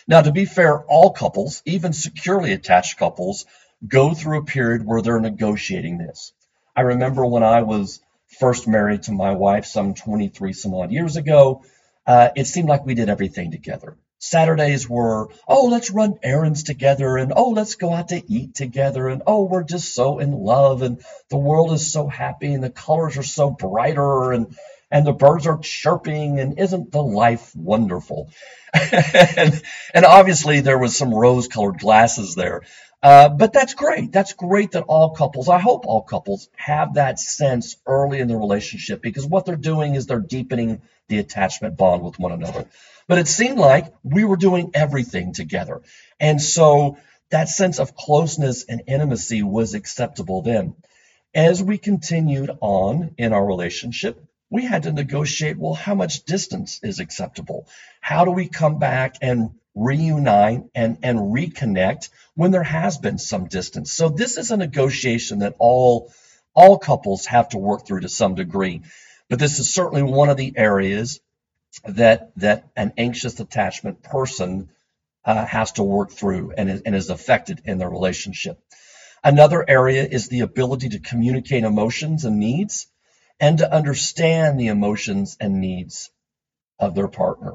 Now, 0.07 0.21
to 0.21 0.31
be 0.31 0.45
fair, 0.45 0.79
all 0.83 1.11
couples, 1.11 1.61
even 1.65 1.93
securely 1.93 2.53
attached 2.53 2.97
couples, 2.97 3.45
go 3.87 4.13
through 4.13 4.39
a 4.39 4.45
period 4.45 4.85
where 4.85 5.01
they're 5.01 5.19
negotiating 5.19 5.97
this. 5.97 6.33
I 6.75 6.81
remember 6.81 7.25
when 7.25 7.43
I 7.43 7.61
was 7.61 7.99
first 8.39 8.67
married 8.67 9.03
to 9.03 9.11
my 9.11 9.31
wife 9.31 9.65
some 9.65 9.93
23 9.93 10.53
some 10.53 10.73
odd 10.73 10.91
years 10.91 11.15
ago, 11.15 11.63
uh, 12.05 12.29
it 12.35 12.47
seemed 12.47 12.69
like 12.69 12.85
we 12.85 12.95
did 12.95 13.09
everything 13.09 13.51
together. 13.51 13.97
Saturdays 14.19 14.89
were, 14.89 15.29
oh, 15.47 15.65
let's 15.65 15.91
run 15.91 16.17
errands 16.23 16.63
together, 16.63 17.17
and 17.17 17.33
oh, 17.35 17.49
let's 17.49 17.75
go 17.75 17.93
out 17.93 18.07
to 18.09 18.23
eat 18.31 18.55
together, 18.55 19.07
and 19.07 19.21
oh, 19.27 19.43
we're 19.43 19.63
just 19.63 19.93
so 19.93 20.17
in 20.17 20.31
love, 20.31 20.81
and 20.81 21.03
the 21.29 21.37
world 21.37 21.71
is 21.73 21.91
so 21.91 22.07
happy, 22.07 22.51
and 22.53 22.63
the 22.63 22.71
colors 22.71 23.17
are 23.17 23.23
so 23.23 23.51
brighter, 23.51 24.31
and 24.31 24.55
and 24.89 25.05
the 25.05 25.13
birds 25.13 25.47
are 25.47 25.59
chirping 25.59 26.39
and 26.39 26.59
isn't 26.59 26.91
the 26.91 27.03
life 27.03 27.55
wonderful? 27.55 28.31
And, 29.37 29.61
and, 29.93 30.05
obviously 30.05 30.59
there 30.59 30.77
was 30.77 30.95
some 30.95 31.13
rose 31.13 31.47
colored 31.47 31.79
glasses 31.79 32.35
there. 32.35 32.61
Uh, 33.01 33.29
but 33.29 33.53
that's 33.53 33.73
great. 33.73 34.11
That's 34.11 34.33
great 34.33 34.71
that 34.71 34.83
all 34.83 35.11
couples 35.11 35.49
i 35.49 35.57
hope 35.57 35.85
all 35.85 36.01
couples 36.01 36.49
have 36.55 36.95
that 36.95 37.19
sense 37.19 37.77
early 37.85 38.19
in 38.19 38.27
the 38.27 38.35
relationship 38.35 39.01
because 39.01 39.25
what 39.25 39.45
they're 39.45 39.55
doing 39.55 39.95
is 39.95 40.05
they're 40.05 40.19
deepening 40.19 40.81
the 41.07 41.19
attachment 41.19 41.77
bond 41.77 42.03
with 42.03 42.19
one 42.19 42.31
another. 42.31 42.65
But 43.07 43.19
it 43.19 43.27
seemed 43.27 43.57
like 43.57 43.93
we 44.03 44.25
were 44.25 44.35
doing 44.35 44.71
everything 44.73 45.33
together. 45.33 45.81
And 46.19 46.41
so 46.41 46.97
that 47.29 47.49
sense 47.49 47.79
of 47.79 47.95
closeness 47.95 48.65
and 48.67 48.83
intimacy 48.87 49.43
was 49.43 49.73
acceptable 49.73 50.41
then. 50.41 50.75
As 51.33 51.61
we 51.61 51.77
continued 51.77 52.51
on 52.61 53.11
in 53.17 53.33
our 53.33 53.45
relationship 53.45 54.26
we 54.49 54.65
had 54.65 54.83
to 54.83 54.91
negotiate 54.91 55.57
well, 55.57 55.73
how 55.73 55.95
much 55.95 56.23
distance 56.23 56.79
is 56.83 56.99
acceptable? 56.99 57.67
How 57.99 58.25
do 58.25 58.31
we 58.31 58.47
come 58.47 58.79
back 58.79 59.15
and 59.21 59.51
reunite 59.75 60.63
and, 60.73 60.97
and 61.03 61.19
reconnect 61.19 62.09
when 62.35 62.51
there 62.51 62.63
has 62.63 62.97
been 62.97 63.17
some 63.17 63.47
distance? 63.47 63.91
So 63.91 64.09
this 64.09 64.37
is 64.37 64.51
a 64.51 64.57
negotiation 64.57 65.39
that 65.39 65.55
all 65.59 66.11
all 66.53 66.79
couples 66.79 67.27
have 67.27 67.49
to 67.49 67.57
work 67.57 67.85
through 67.85 67.99
to 67.99 68.09
some 68.09 68.33
degree. 68.33 68.81
But 69.29 69.37
this 69.37 69.59
is 69.59 69.71
certainly 69.71 70.01
one 70.01 70.29
of 70.29 70.37
the 70.37 70.53
areas 70.55 71.19
that 71.83 72.31
that 72.37 72.69
an 72.75 72.93
anxious 72.97 73.39
attachment 73.39 74.01
person 74.01 74.69
uh, 75.25 75.45
has 75.45 75.73
to 75.73 75.83
work 75.83 76.11
through 76.11 76.53
and 76.57 76.69
is, 76.69 76.81
and 76.81 76.95
is 76.95 77.09
affected 77.09 77.61
in 77.65 77.77
their 77.77 77.89
relationship. 77.89 78.59
Another 79.23 79.63
area 79.67 80.07
is 80.09 80.29
the 80.29 80.39
ability 80.39 80.89
to 80.89 80.99
communicate 80.99 81.65
emotions 81.65 82.23
and 82.23 82.39
needs 82.39 82.87
and 83.39 83.59
to 83.59 83.71
understand 83.71 84.59
the 84.59 84.67
emotions 84.67 85.37
and 85.39 85.61
needs 85.61 86.09
of 86.79 86.95
their 86.95 87.07
partner. 87.07 87.53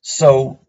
So, 0.00 0.60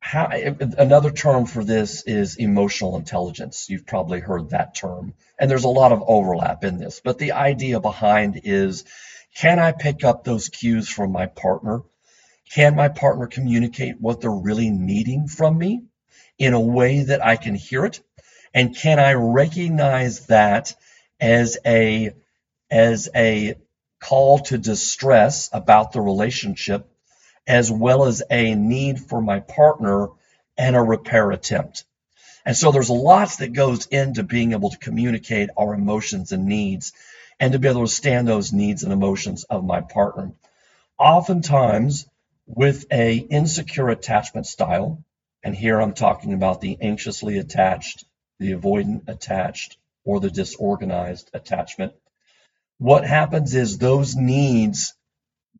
how, 0.00 0.30
another 0.30 1.10
term 1.10 1.44
for 1.44 1.62
this 1.62 2.02
is 2.04 2.36
emotional 2.36 2.96
intelligence. 2.96 3.68
You've 3.68 3.86
probably 3.86 4.20
heard 4.20 4.50
that 4.50 4.74
term, 4.74 5.12
and 5.38 5.50
there's 5.50 5.64
a 5.64 5.68
lot 5.68 5.92
of 5.92 6.02
overlap 6.06 6.64
in 6.64 6.78
this. 6.78 7.00
But 7.04 7.18
the 7.18 7.32
idea 7.32 7.80
behind 7.80 8.40
is 8.44 8.84
can 9.36 9.58
I 9.58 9.72
pick 9.72 10.02
up 10.02 10.24
those 10.24 10.48
cues 10.48 10.88
from 10.88 11.12
my 11.12 11.26
partner? 11.26 11.82
Can 12.50 12.74
my 12.74 12.88
partner 12.88 13.26
communicate 13.26 14.00
what 14.00 14.20
they're 14.20 14.30
really 14.30 14.70
needing 14.70 15.28
from 15.28 15.56
me 15.56 15.84
in 16.38 16.52
a 16.52 16.60
way 16.60 17.04
that 17.04 17.24
I 17.24 17.36
can 17.36 17.54
hear 17.54 17.84
it? 17.84 18.00
And 18.52 18.76
can 18.76 18.98
I 18.98 19.12
recognize 19.12 20.26
that 20.26 20.74
as 21.20 21.58
a 21.64 22.12
as 22.70 23.08
a 23.14 23.54
call 24.00 24.40
to 24.40 24.58
distress 24.58 25.50
about 25.52 25.92
the 25.92 26.00
relationship, 26.00 26.88
as 27.46 27.70
well 27.70 28.04
as 28.04 28.22
a 28.30 28.54
need 28.54 29.00
for 29.00 29.20
my 29.20 29.40
partner 29.40 30.08
and 30.56 30.76
a 30.76 30.80
repair 30.80 31.30
attempt. 31.30 31.84
And 32.44 32.56
so 32.56 32.72
there's 32.72 32.90
lots 32.90 33.36
that 33.36 33.52
goes 33.52 33.86
into 33.86 34.22
being 34.22 34.52
able 34.52 34.70
to 34.70 34.78
communicate 34.78 35.50
our 35.56 35.74
emotions 35.74 36.32
and 36.32 36.46
needs 36.46 36.92
and 37.38 37.52
to 37.52 37.58
be 37.58 37.68
able 37.68 37.86
to 37.86 37.92
stand 37.92 38.26
those 38.26 38.52
needs 38.52 38.82
and 38.82 38.92
emotions 38.92 39.44
of 39.44 39.64
my 39.64 39.80
partner. 39.80 40.32
Oftentimes 40.98 42.06
with 42.46 42.86
a 42.90 43.16
insecure 43.16 43.88
attachment 43.88 44.46
style, 44.46 45.02
and 45.42 45.54
here 45.54 45.80
I'm 45.80 45.94
talking 45.94 46.32
about 46.32 46.60
the 46.60 46.76
anxiously 46.80 47.38
attached, 47.38 48.04
the 48.38 48.52
avoidant 48.52 49.08
attached, 49.08 49.78
or 50.04 50.20
the 50.20 50.30
disorganized 50.30 51.30
attachment. 51.32 51.94
What 52.80 53.04
happens 53.04 53.54
is 53.54 53.76
those 53.76 54.16
needs 54.16 54.94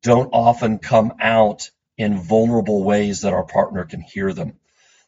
don't 0.02 0.30
often 0.32 0.78
come 0.78 1.12
out 1.20 1.70
in 1.98 2.16
vulnerable 2.16 2.82
ways 2.82 3.20
that 3.20 3.34
our 3.34 3.44
partner 3.44 3.84
can 3.84 4.00
hear 4.00 4.32
them. 4.32 4.54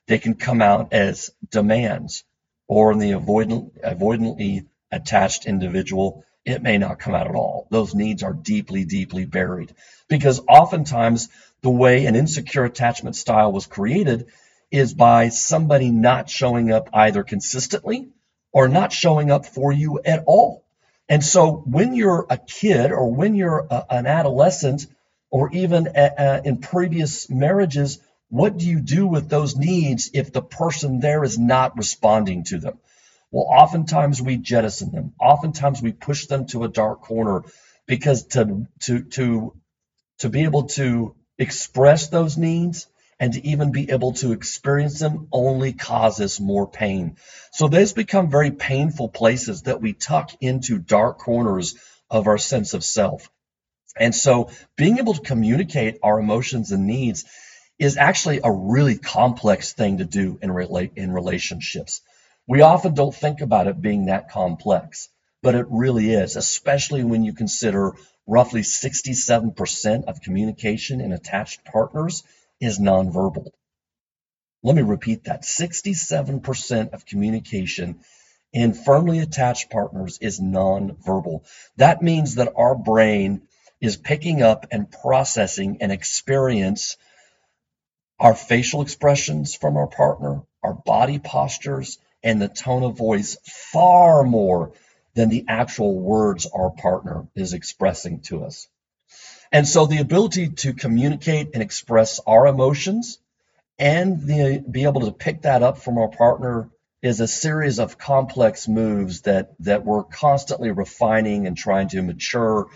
They 0.09 0.19
can 0.19 0.35
come 0.35 0.61
out 0.61 0.93
as 0.93 1.31
demands, 1.51 2.25
or 2.69 2.93
in 2.93 2.99
the 2.99 3.13
avoidant, 3.13 3.81
avoidantly 3.81 4.67
attached 4.91 5.47
individual, 5.47 6.23
it 6.45 6.61
may 6.61 6.77
not 6.77 6.99
come 6.99 7.15
out 7.15 7.29
at 7.29 7.35
all. 7.35 7.67
Those 7.71 7.95
needs 7.95 8.23
are 8.23 8.35
deeply, 8.35 8.85
deeply 8.85 9.25
buried. 9.25 9.75
Because 10.07 10.39
oftentimes, 10.47 11.31
the 11.63 11.71
way 11.71 12.05
an 12.05 12.15
insecure 12.15 12.65
attachment 12.65 13.17
style 13.17 13.53
was 13.53 13.65
created 13.65 14.27
is 14.71 14.93
by 14.93 15.31
somebody 15.31 15.91
not 15.91 16.29
showing 16.29 16.73
up 16.73 16.91
either 16.93 17.23
consistently 17.23 18.11
or 18.53 18.69
not 18.69 18.93
showing 18.93 19.31
up 19.31 19.47
for 19.47 19.73
you 19.73 19.99
at 20.05 20.25
all. 20.27 20.62
And 21.13 21.23
so 21.23 21.57
when 21.67 21.95
you're 21.95 22.25
a 22.31 22.39
kid 22.39 22.91
or 22.91 23.13
when 23.13 23.35
you're 23.35 23.67
a, 23.71 23.85
an 23.91 24.07
adolescent 24.07 24.87
or 25.31 25.53
even 25.53 25.87
a, 25.89 26.11
a, 26.17 26.43
in 26.43 26.57
previous 26.57 27.29
marriages, 27.29 27.99
what 28.31 28.57
do 28.57 28.67
you 28.67 28.81
do 28.81 29.07
with 29.07 29.29
those 29.29 29.55
needs 29.55 30.09
if 30.15 30.33
the 30.33 30.41
person 30.41 31.01
there 31.01 31.23
is 31.23 31.39
not 31.39 31.77
responding 31.77 32.45
to 32.45 32.59
them? 32.61 32.79
Well, 33.31 33.45
oftentimes 33.47 34.23
we 34.23 34.39
jettison 34.39 34.91
them. 34.91 35.13
Oftentimes 35.21 35.83
we 35.83 35.93
push 35.93 36.29
them 36.29 36.47
to 36.47 36.65
a 36.65 36.69
dark 36.69 37.03
corner 37.03 37.43
because 37.87 38.25
to 38.29 38.67
to 38.85 39.03
to 39.17 39.53
to 40.21 40.31
be 40.31 40.45
able 40.45 40.63
to 40.81 41.15
express 41.37 42.09
those 42.09 42.39
needs 42.39 42.87
and 43.23 43.35
to 43.35 43.47
even 43.47 43.71
be 43.71 43.89
able 43.93 44.15
to 44.15 44.33
experience 44.33 44.99
them 44.99 45.29
only 45.31 45.73
causes 45.73 46.41
more 46.41 46.67
pain. 46.67 47.15
So 47.53 47.69
those 47.69 47.93
become 47.93 48.33
very 48.33 48.51
painful 48.51 49.11
places 49.11 49.63
that 49.63 49.81
we 49.81 49.93
tuck 49.93 50.33
into 50.41 50.81
dark 50.81 51.19
corners 51.19 51.77
of 52.11 52.27
our 52.27 52.37
sense 52.37 52.75
of 52.75 52.83
self. 52.83 53.31
And 53.97 54.13
so 54.13 54.51
being 54.77 54.99
able 54.99 55.15
to 55.15 55.21
communicate 55.21 56.01
our 56.03 56.19
emotions 56.19 56.73
and 56.73 56.89
needs 56.89 57.25
is 57.79 57.97
actually 57.97 58.41
a 58.43 58.51
really 58.51 58.99
complex 58.99 59.73
thing 59.73 59.99
to 59.99 60.05
do 60.05 60.41
in 60.43 60.51
relate 60.51 60.95
in 60.97 61.13
relationships. 61.13 62.01
We 62.49 62.63
often 62.63 62.95
don't 62.95 63.15
think 63.15 63.41
about 63.41 63.69
it 63.69 63.81
being 63.81 64.07
that 64.07 64.31
complex, 64.31 65.09
but 65.45 65.55
it 65.55 65.67
really 65.71 66.13
is, 66.13 66.35
especially 66.35 67.05
when 67.05 67.23
you 67.23 67.35
consider 67.35 67.93
roughly 68.27 68.63
67% 68.63 70.05
of 70.07 70.23
communication 70.23 71.01
in 71.01 71.13
attached 71.13 71.65
partners 71.65 72.25
is 72.63 72.79
nonverbal. 72.79 73.51
Let 74.63 74.77
me 74.77 74.83
repeat 74.83 75.25
that 75.25 75.43
67% 75.43 76.93
of 76.93 77.05
communication 77.05 78.01
in 78.53 78.73
firmly 78.73 79.19
attached 79.19 79.71
partners 79.71 80.19
is 80.21 80.39
nonverbal. 80.39 81.45
That 81.77 82.03
means 82.03 82.37
that 82.37 82.53
our 82.55 82.77
brain 82.77 83.43
is 83.81 83.97
picking 83.97 84.43
up 84.43 84.67
and 84.71 84.91
processing 84.91 85.79
and 85.81 85.91
experience 85.91 86.97
our 88.21 88.37
facial 88.37 88.83
expressions 88.83 89.57
from 89.57 89.77
our 89.77 89.89
partner, 89.89 90.43
our 90.63 90.75
body 90.75 91.19
postures, 91.19 91.99
and 92.23 92.41
the 92.41 92.49
tone 92.49 92.85
of 92.85 92.97
voice 92.97 93.37
far 93.73 94.23
more 94.23 94.73
than 95.15 95.29
the 95.29 95.45
actual 95.49 95.99
words 95.99 96.47
our 96.47 96.71
partner 96.71 97.27
is 97.35 97.55
expressing 97.55 98.21
to 98.21 98.45
us. 98.45 98.69
And 99.53 99.69
so 99.69 99.85
the 99.87 99.99
ability 99.99 100.49
to 100.49 100.73
communicate 100.73 101.51
and 101.53 101.63
express 101.63 102.21
our 102.27 102.47
emotions 102.47 103.19
and 103.79 104.23
the, 104.23 104.65
be 104.69 104.85
able 104.85 105.03
to 105.03 105.13
pick 105.13 105.43
that 105.43 105.63
up 105.63 105.79
from 105.79 105.99
our 105.99 106.09
partner 106.09 106.71
is 107.03 107.21
a 107.21 107.29
series 107.29 107.79
of 107.79 107.99
complex 107.99 108.67
moves 108.67 109.23
that, 109.23 109.55
that 109.61 109.85
we're 109.85 110.05
constantly 110.05 110.71
refining 110.71 111.47
and 111.47 111.57
trying 111.57 111.89
to 111.89 112.01
mature 112.01 112.69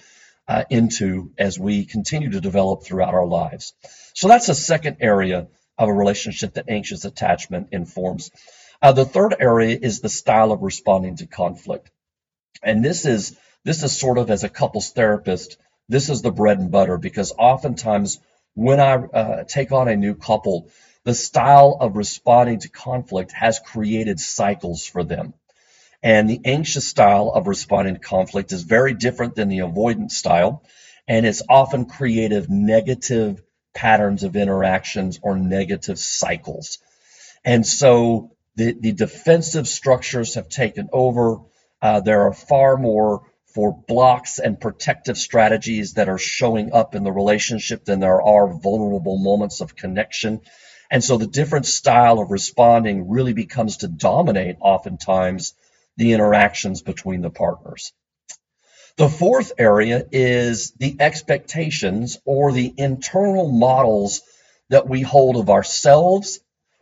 uh, 0.49 0.65
into 0.69 1.33
as 1.39 1.59
we 1.59 1.85
continue 1.85 2.31
to 2.31 2.41
develop 2.41 2.85
throughout 2.85 3.15
our 3.15 3.27
lives. 3.27 3.73
So 4.15 4.29
that's 4.29 4.49
a 4.49 4.55
second 4.55 4.99
area 5.01 5.49
of 5.79 5.89
a 5.89 5.93
relationship 5.93 6.55
that 6.55 6.69
anxious 6.69 7.05
attachment 7.05 7.69
informs. 7.73 8.31
Uh, 8.83 8.93
the 8.93 9.05
third 9.05 9.35
area 9.39 9.79
is 9.81 10.01
the 10.01 10.09
style 10.09 10.53
of 10.53 10.63
responding 10.63 11.17
to 11.17 11.27
conflict. 11.27 11.91
And 12.63 12.85
this 12.85 13.07
is 13.07 13.37
this 13.65 13.83
is 13.83 13.99
sort 13.99 14.19
of 14.19 14.31
as 14.31 14.45
a 14.45 14.49
couples 14.49 14.91
therapist 14.91 15.57
this 15.89 16.11
is 16.11 16.23
the 16.23 16.31
bread 16.31 16.59
and 16.59 16.71
butter 16.71 16.99
because 16.99 17.33
oftentimes 17.39 18.19
when 18.55 18.81
I 18.81 18.95
uh, 18.95 19.45
take 19.45 19.73
on 19.73 19.89
a 19.89 19.97
new 19.97 20.15
couple, 20.15 20.71
the 21.05 21.15
style 21.15 21.77
of 21.81 21.97
responding 21.97 22.61
to 22.61 22.69
conflict 22.69 23.33
has 23.33 23.61
created 23.61 24.19
cycles 24.19 24.87
for 24.87 25.05
them. 25.05 25.35
And 26.03 26.29
the 26.29 26.41
anxious 26.45 26.89
style 26.89 27.31
of 27.35 27.47
responding 27.47 27.95
to 27.95 28.01
conflict 28.01 28.53
is 28.53 28.63
very 28.63 28.95
different 28.95 29.35
than 29.35 29.49
the 29.49 29.59
avoidant 29.59 30.11
style. 30.11 30.63
And 31.07 31.25
it's 31.25 31.43
often 31.49 31.87
created 31.87 32.51
negative 32.51 33.43
patterns 33.75 34.25
of 34.25 34.37
interactions 34.37 35.21
or 35.23 35.37
negative 35.37 35.99
cycles. 35.99 36.79
And 37.45 37.65
so 37.65 38.33
the, 38.57 38.73
the 38.73 38.93
defensive 38.93 39.69
structures 39.69 40.35
have 40.35 40.49
taken 40.49 40.89
over. 40.93 41.41
Uh, 41.81 42.01
there 42.01 42.23
are 42.23 42.33
far 42.33 42.77
more 42.77 43.31
for 43.57 43.73
blocks 43.73 44.39
and 44.39 44.61
protective 44.61 45.17
strategies 45.17 45.95
that 45.95 46.11
are 46.11 46.19
showing 46.19 46.75
up 46.75 46.95
in 46.95 47.05
the 47.05 47.11
relationship 47.11 47.87
than 47.87 48.01
there 48.01 48.21
are 48.21 48.53
vulnerable 48.53 49.17
moments 49.17 49.63
of 49.63 49.75
connection. 49.75 50.43
And 50.91 51.03
so 51.03 51.17
the 51.17 51.27
different 51.27 51.65
style 51.65 52.19
of 52.19 52.31
responding 52.31 53.09
really 53.09 53.33
becomes 53.33 53.79
to 53.79 53.89
dominate 53.89 54.57
oftentimes 54.61 55.55
the 55.97 56.13
interactions 56.13 56.83
between 56.83 57.23
the 57.23 57.31
partners. 57.31 57.95
The 58.99 59.09
fourth 59.09 59.53
area 59.57 60.05
is 60.13 60.73
the 60.73 60.95
expectations 61.01 62.19
or 62.27 62.53
the 62.53 62.75
internal 62.77 63.51
models 63.51 64.21
that 64.69 64.87
we 64.87 65.01
hold 65.01 65.37
of 65.37 65.49
ourselves 65.49 66.41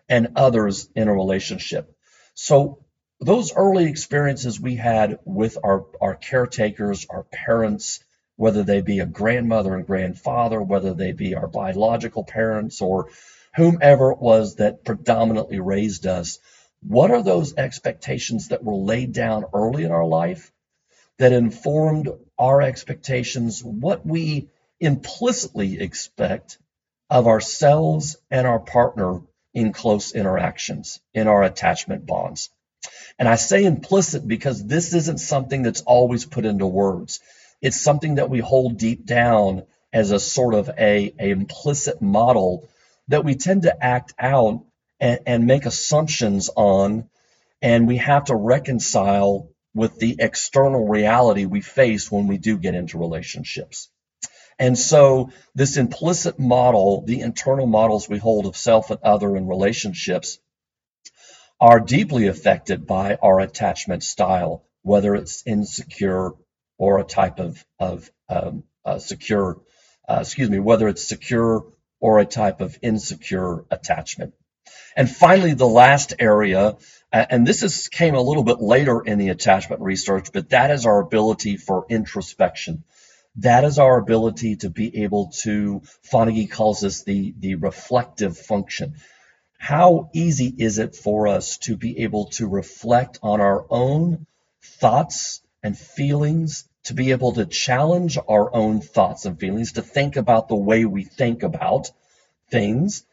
and 0.09 0.33
others 0.35 0.89
in 0.97 1.07
a 1.07 1.15
relationship. 1.15 1.97
So 2.35 2.84
those 3.25 3.55
early 3.55 3.85
experiences 3.85 4.61
we 4.61 4.77
had 4.77 5.19
with 5.25 5.57
our, 5.65 5.87
our 6.01 6.15
caretakers, 6.15 7.07
our 7.09 7.23
parents, 7.25 8.05
whether 8.37 8.63
they 8.63 8.83
be 8.83 9.01
a 9.01 9.07
grandmother 9.07 9.75
and 9.75 9.87
grandfather, 9.87 10.61
whether 10.61 10.93
they 10.93 11.13
be 11.13 11.35
our 11.35 11.47
biological 11.47 12.25
parents 12.25 12.83
or 12.83 13.09
whomever 13.57 14.13
it 14.13 14.19
was 14.19 14.57
that 14.57 14.85
predominantly 14.85 15.61
raised 15.61 16.07
us, 16.07 16.39
what 16.83 17.11
are 17.11 17.23
those 17.23 17.57
expectations 17.57 18.49
that 18.49 18.63
were 18.63 18.75
laid 18.75 19.13
down 19.13 19.47
early 19.55 19.85
in 19.85 19.91
our 19.91 20.07
life 20.07 20.53
that 21.19 21.33
informed 21.33 22.11
our 22.39 22.61
expectations, 22.61 23.65
what 23.65 24.05
we 24.05 24.49
implicitly 24.81 25.81
expect 25.81 26.59
of 27.09 27.27
ourselves 27.27 28.17
and 28.31 28.47
our 28.47 28.59
partner 28.59 29.21
in 29.55 29.73
close 29.73 30.13
interactions, 30.13 31.01
in 31.15 31.29
our 31.29 31.43
attachment 31.43 32.05
bonds? 32.05 32.51
And 33.19 33.29
I 33.29 33.37
say 33.37 33.65
implicit 33.65 34.27
because 34.27 34.65
this 34.65 34.95
isn't 34.95 35.19
something 35.19 35.63
that's 35.63 35.83
always 35.83 36.25
put 36.25 36.45
into 36.45 36.67
words. 36.67 37.21
It's 37.61 37.81
something 37.81 38.17
that 38.17 38.31
we 38.31 38.41
hold 38.41 38.79
deep 38.79 39.07
down 39.07 39.65
as 39.93 40.11
a 40.11 40.19
sort 40.19 40.55
of 40.55 40.69
a, 40.77 41.15
a 41.19 41.31
implicit 41.31 42.03
model 42.03 42.69
that 43.09 43.25
we 43.25 43.37
tend 43.37 43.63
to 43.63 43.85
act 43.85 44.13
out 44.19 44.65
and, 45.01 45.21
and 45.27 45.47
make 45.47 45.67
assumptions 45.67 46.51
on, 46.57 47.09
and 47.63 47.87
we 47.87 47.99
have 47.99 48.25
to 48.25 48.35
reconcile 48.35 49.49
with 49.75 49.99
the 49.99 50.17
external 50.19 50.87
reality 50.87 51.47
we 51.47 51.61
face 51.61 52.11
when 52.11 52.27
we 52.27 52.39
do 52.39 52.59
get 52.59 52.75
into 52.75 52.99
relationships. 52.99 53.89
And 54.59 54.79
so 54.79 55.31
this 55.55 55.77
implicit 55.77 56.39
model, 56.39 57.03
the 57.03 57.21
internal 57.21 57.67
models 57.67 58.09
we 58.09 58.19
hold 58.19 58.47
of 58.47 58.57
self 58.57 58.91
and 58.91 59.01
other 59.03 59.37
in 59.37 59.49
relationships, 59.49 60.39
are 61.65 61.81
deeply 61.81 62.27
affected 62.27 62.87
by 62.87 63.15
our 63.23 63.41
attachment 63.41 64.03
style, 64.03 64.67
whether 64.83 65.15
it's 65.15 65.47
insecure 65.47 66.33
or 66.77 66.99
a 66.99 67.05
type 67.05 67.39
of, 67.39 67.65
of 67.79 68.11
um, 68.29 68.65
uh, 68.85 68.99
secure, 68.99 69.63
uh, 70.07 70.19
excuse 70.21 70.51
me, 70.51 70.59
whether 70.59 70.89
it's 70.89 71.09
secure 71.09 71.65
or 72.01 72.19
a 72.19 72.27
type 72.27 72.61
of 72.61 72.79
insecure 72.83 73.65
attachment. 73.71 74.35
And 74.95 75.09
finally, 75.11 75.55
the 75.55 75.67
last 75.67 76.13
area, 76.19 76.77
and 77.11 77.47
this 77.47 77.63
is, 77.63 77.89
came 77.89 78.15
a 78.15 78.21
little 78.21 78.45
bit 78.45 78.61
later 78.61 79.01
in 79.01 79.17
the 79.17 79.31
attachment 79.31 79.81
research, 79.81 80.33
but 80.35 80.51
that 80.51 80.71
is 80.71 80.85
our 80.85 81.01
ability 81.01 81.57
for 81.57 81.87
introspection. 81.89 82.85
That 83.37 83.65
is 83.65 83.79
our 83.79 83.99
ability 83.99 84.57
to 84.57 84.69
be 84.69 85.05
able 85.05 85.33
to, 85.45 85.81
Fonagy 86.13 86.51
calls 86.51 86.83
this 86.83 87.05
the, 87.05 87.33
the 87.39 87.55
reflective 87.55 88.37
function 88.37 88.97
how 89.65 90.11
easy 90.13 90.55
is 90.59 90.79
it 90.79 90.95
for 90.95 91.27
us 91.27 91.57
to 91.57 91.75
be 91.75 92.01
able 92.01 92.27
to 92.27 92.47
reflect 92.47 93.19
on 93.23 93.41
our 93.41 93.65
own 93.71 94.27
thoughts 94.63 95.41
and 95.63 95.75
feelings, 95.79 96.69
to 96.83 96.93
be 96.93 97.13
able 97.13 97.33
to 97.33 97.47
challenge 97.47 98.19
our 98.29 98.55
own 98.55 98.83
thoughts 98.83 99.25
and 99.25 99.41
feelings, 99.41 99.73
to 99.73 99.81
think 99.81 100.17
about 100.17 100.49
the 100.49 100.55
way 100.55 100.85
we 100.85 101.03
think 101.03 101.43
about 101.43 101.91
things 102.51 103.07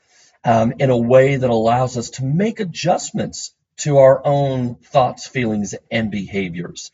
um, 0.44 0.74
in 0.78 0.90
a 0.90 0.98
way 0.98 1.38
that 1.38 1.50
allows 1.50 1.98
us 1.98 2.10
to 2.10 2.26
make 2.26 2.60
adjustments 2.60 3.54
to 3.78 4.00
our 4.00 4.22
own 4.26 4.76
thoughts, 4.76 5.26
feelings, 5.28 5.74
and 5.90 6.12
behaviors. 6.12 6.92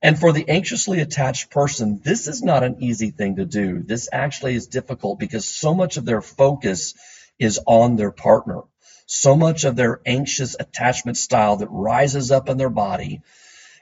And 0.00 0.16
for 0.16 0.30
the 0.30 0.48
anxiously 0.48 1.00
attached 1.00 1.50
person, 1.50 2.00
this 2.04 2.28
is 2.28 2.44
not 2.44 2.62
an 2.62 2.76
easy 2.78 3.10
thing 3.10 3.34
to 3.36 3.44
do. 3.44 3.82
This 3.82 4.08
actually 4.12 4.54
is 4.54 4.68
difficult 4.68 5.18
because 5.18 5.44
so 5.44 5.74
much 5.74 5.96
of 5.96 6.04
their 6.04 6.22
focus 6.22 6.94
is 7.40 7.58
on 7.66 7.96
their 7.96 8.12
partner. 8.12 8.60
So 9.12 9.34
much 9.34 9.64
of 9.64 9.74
their 9.74 10.00
anxious 10.06 10.54
attachment 10.56 11.18
style 11.18 11.56
that 11.56 11.66
rises 11.66 12.30
up 12.30 12.48
in 12.48 12.58
their 12.58 12.70
body 12.70 13.22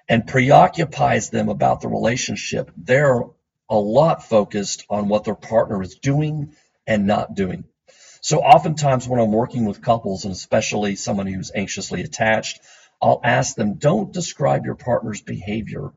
and 0.09 0.27
preoccupies 0.27 1.29
them 1.29 1.51
about 1.51 1.83
the 1.83 1.89
relationship. 1.89 2.71
They're 2.79 3.25
a 3.69 3.77
lot 3.77 4.25
focused 4.25 4.87
on 4.89 5.09
what 5.09 5.25
their 5.25 5.35
partner 5.35 5.83
is 5.83 5.97
doing 5.97 6.57
and 6.87 7.07
not 7.07 7.35
doing. 7.35 7.65
So 8.23 8.39
oftentimes 8.39 9.07
when 9.07 9.21
I'm 9.21 9.31
working 9.31 9.67
with 9.67 9.83
couples, 9.83 10.25
and 10.25 10.33
especially 10.33 10.97
someone 10.97 11.27
who's 11.27 11.53
anxiously 11.55 12.01
attached, 12.01 12.61
I'll 13.03 13.21
ask 13.23 13.55
them, 13.55 13.75
don't 13.75 14.11
describe 14.11 14.65
your 14.65 14.77
partner's 14.77 15.21
behavior, 15.21 15.93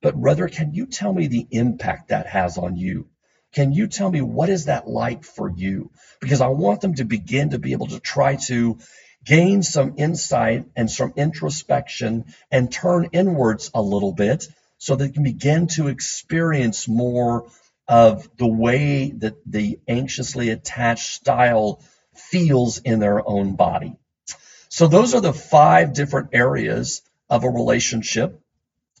but 0.00 0.18
rather, 0.18 0.48
can 0.48 0.72
you 0.72 0.86
tell 0.86 1.12
me 1.12 1.26
the 1.26 1.46
impact 1.50 2.08
that 2.08 2.28
has 2.28 2.56
on 2.56 2.78
you? 2.78 3.09
Can 3.52 3.72
you 3.72 3.88
tell 3.88 4.10
me 4.10 4.20
what 4.20 4.48
is 4.48 4.66
that 4.66 4.88
like 4.88 5.24
for 5.24 5.48
you? 5.48 5.90
Because 6.20 6.40
I 6.40 6.48
want 6.48 6.80
them 6.80 6.94
to 6.94 7.04
begin 7.04 7.50
to 7.50 7.58
be 7.58 7.72
able 7.72 7.88
to 7.88 8.00
try 8.00 8.36
to 8.46 8.78
gain 9.24 9.62
some 9.62 9.94
insight 9.96 10.66
and 10.76 10.90
some 10.90 11.12
introspection 11.16 12.26
and 12.50 12.72
turn 12.72 13.10
inwards 13.12 13.70
a 13.74 13.82
little 13.82 14.12
bit 14.12 14.46
so 14.78 14.96
they 14.96 15.10
can 15.10 15.22
begin 15.22 15.66
to 15.66 15.88
experience 15.88 16.88
more 16.88 17.50
of 17.86 18.28
the 18.36 18.46
way 18.46 19.10
that 19.10 19.34
the 19.44 19.78
anxiously 19.88 20.50
attached 20.50 21.12
style 21.12 21.82
feels 22.14 22.78
in 22.78 23.00
their 23.00 23.26
own 23.28 23.56
body. 23.56 23.96
So 24.68 24.86
those 24.86 25.14
are 25.14 25.20
the 25.20 25.32
five 25.32 25.92
different 25.92 26.30
areas 26.32 27.02
of 27.28 27.44
a 27.44 27.50
relationship 27.50 28.40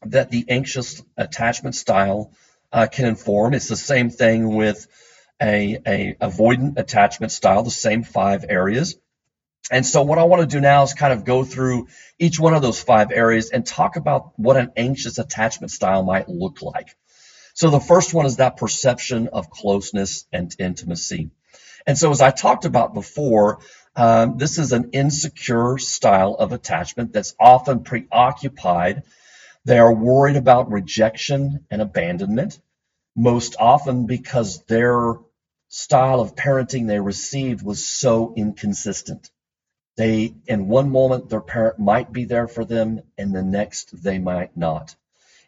that 0.02 0.30
the 0.30 0.44
anxious 0.48 1.02
attachment 1.16 1.76
style 1.76 2.32
uh, 2.72 2.86
can 2.86 3.06
inform. 3.06 3.54
It's 3.54 3.68
the 3.68 3.76
same 3.76 4.10
thing 4.10 4.54
with 4.54 4.86
a, 5.40 5.78
a 5.86 6.16
avoidant 6.20 6.78
attachment 6.78 7.32
style, 7.32 7.62
the 7.62 7.70
same 7.70 8.02
five 8.02 8.44
areas. 8.48 8.96
And 9.70 9.86
so 9.86 10.02
what 10.02 10.18
I 10.18 10.24
want 10.24 10.42
to 10.42 10.46
do 10.46 10.60
now 10.60 10.82
is 10.82 10.94
kind 10.94 11.12
of 11.12 11.24
go 11.24 11.44
through 11.44 11.88
each 12.18 12.40
one 12.40 12.54
of 12.54 12.62
those 12.62 12.80
five 12.82 13.12
areas 13.12 13.50
and 13.50 13.64
talk 13.64 13.96
about 13.96 14.32
what 14.36 14.56
an 14.56 14.72
anxious 14.76 15.18
attachment 15.18 15.70
style 15.70 16.02
might 16.02 16.28
look 16.28 16.60
like. 16.60 16.96
So 17.54 17.70
the 17.70 17.80
first 17.80 18.14
one 18.14 18.26
is 18.26 18.36
that 18.36 18.56
perception 18.56 19.28
of 19.28 19.50
closeness 19.50 20.26
and 20.32 20.54
intimacy. 20.58 21.30
And 21.86 21.96
so 21.96 22.10
as 22.10 22.20
I 22.20 22.30
talked 22.30 22.64
about 22.64 22.94
before, 22.94 23.60
um, 23.96 24.38
this 24.38 24.58
is 24.58 24.72
an 24.72 24.90
insecure 24.92 25.78
style 25.78 26.34
of 26.34 26.52
attachment 26.52 27.12
that's 27.12 27.34
often 27.38 27.82
preoccupied. 27.82 29.02
They 29.64 29.78
are 29.78 29.94
worried 29.94 30.36
about 30.36 30.70
rejection 30.70 31.66
and 31.70 31.82
abandonment, 31.82 32.60
most 33.14 33.56
often 33.58 34.06
because 34.06 34.62
their 34.64 35.14
style 35.68 36.20
of 36.20 36.34
parenting 36.34 36.86
they 36.86 37.00
received 37.00 37.62
was 37.62 37.86
so 37.86 38.34
inconsistent. 38.36 39.30
They, 39.96 40.34
in 40.46 40.68
one 40.68 40.90
moment, 40.90 41.28
their 41.28 41.40
parent 41.42 41.78
might 41.78 42.12
be 42.12 42.24
there 42.24 42.48
for 42.48 42.64
them, 42.64 43.02
and 43.18 43.34
the 43.34 43.42
next, 43.42 44.02
they 44.02 44.18
might 44.18 44.56
not. 44.56 44.96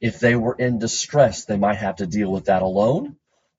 If 0.00 0.20
they 0.20 0.36
were 0.36 0.54
in 0.54 0.78
distress, 0.78 1.44
they 1.44 1.56
might 1.56 1.78
have 1.78 1.96
to 1.96 2.06
deal 2.06 2.30
with 2.30 2.46
that 2.46 2.62
alone, 2.62 3.16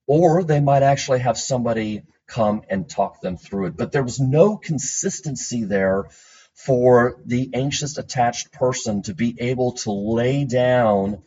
or 0.08 0.44
they 0.44 0.60
might 0.60 0.84
actually 0.84 1.20
have 1.20 1.38
somebody 1.38 2.04
come 2.28 2.64
and 2.70 2.90
talk 2.90 3.22
them 3.22 3.38
through 3.38 3.68
it. 3.68 3.78
But 3.78 3.92
there 3.92 4.04
was 4.04 4.20
no 4.20 4.58
consistency 4.58 5.64
there 5.64 6.06
for 6.54 7.20
the 7.26 7.50
anxious 7.54 7.98
attached 7.98 8.52
person 8.52 9.02
to 9.04 9.14
be 9.14 9.36
able 9.40 9.74
to 9.74 9.92
lay 9.92 10.46
down 10.46 11.24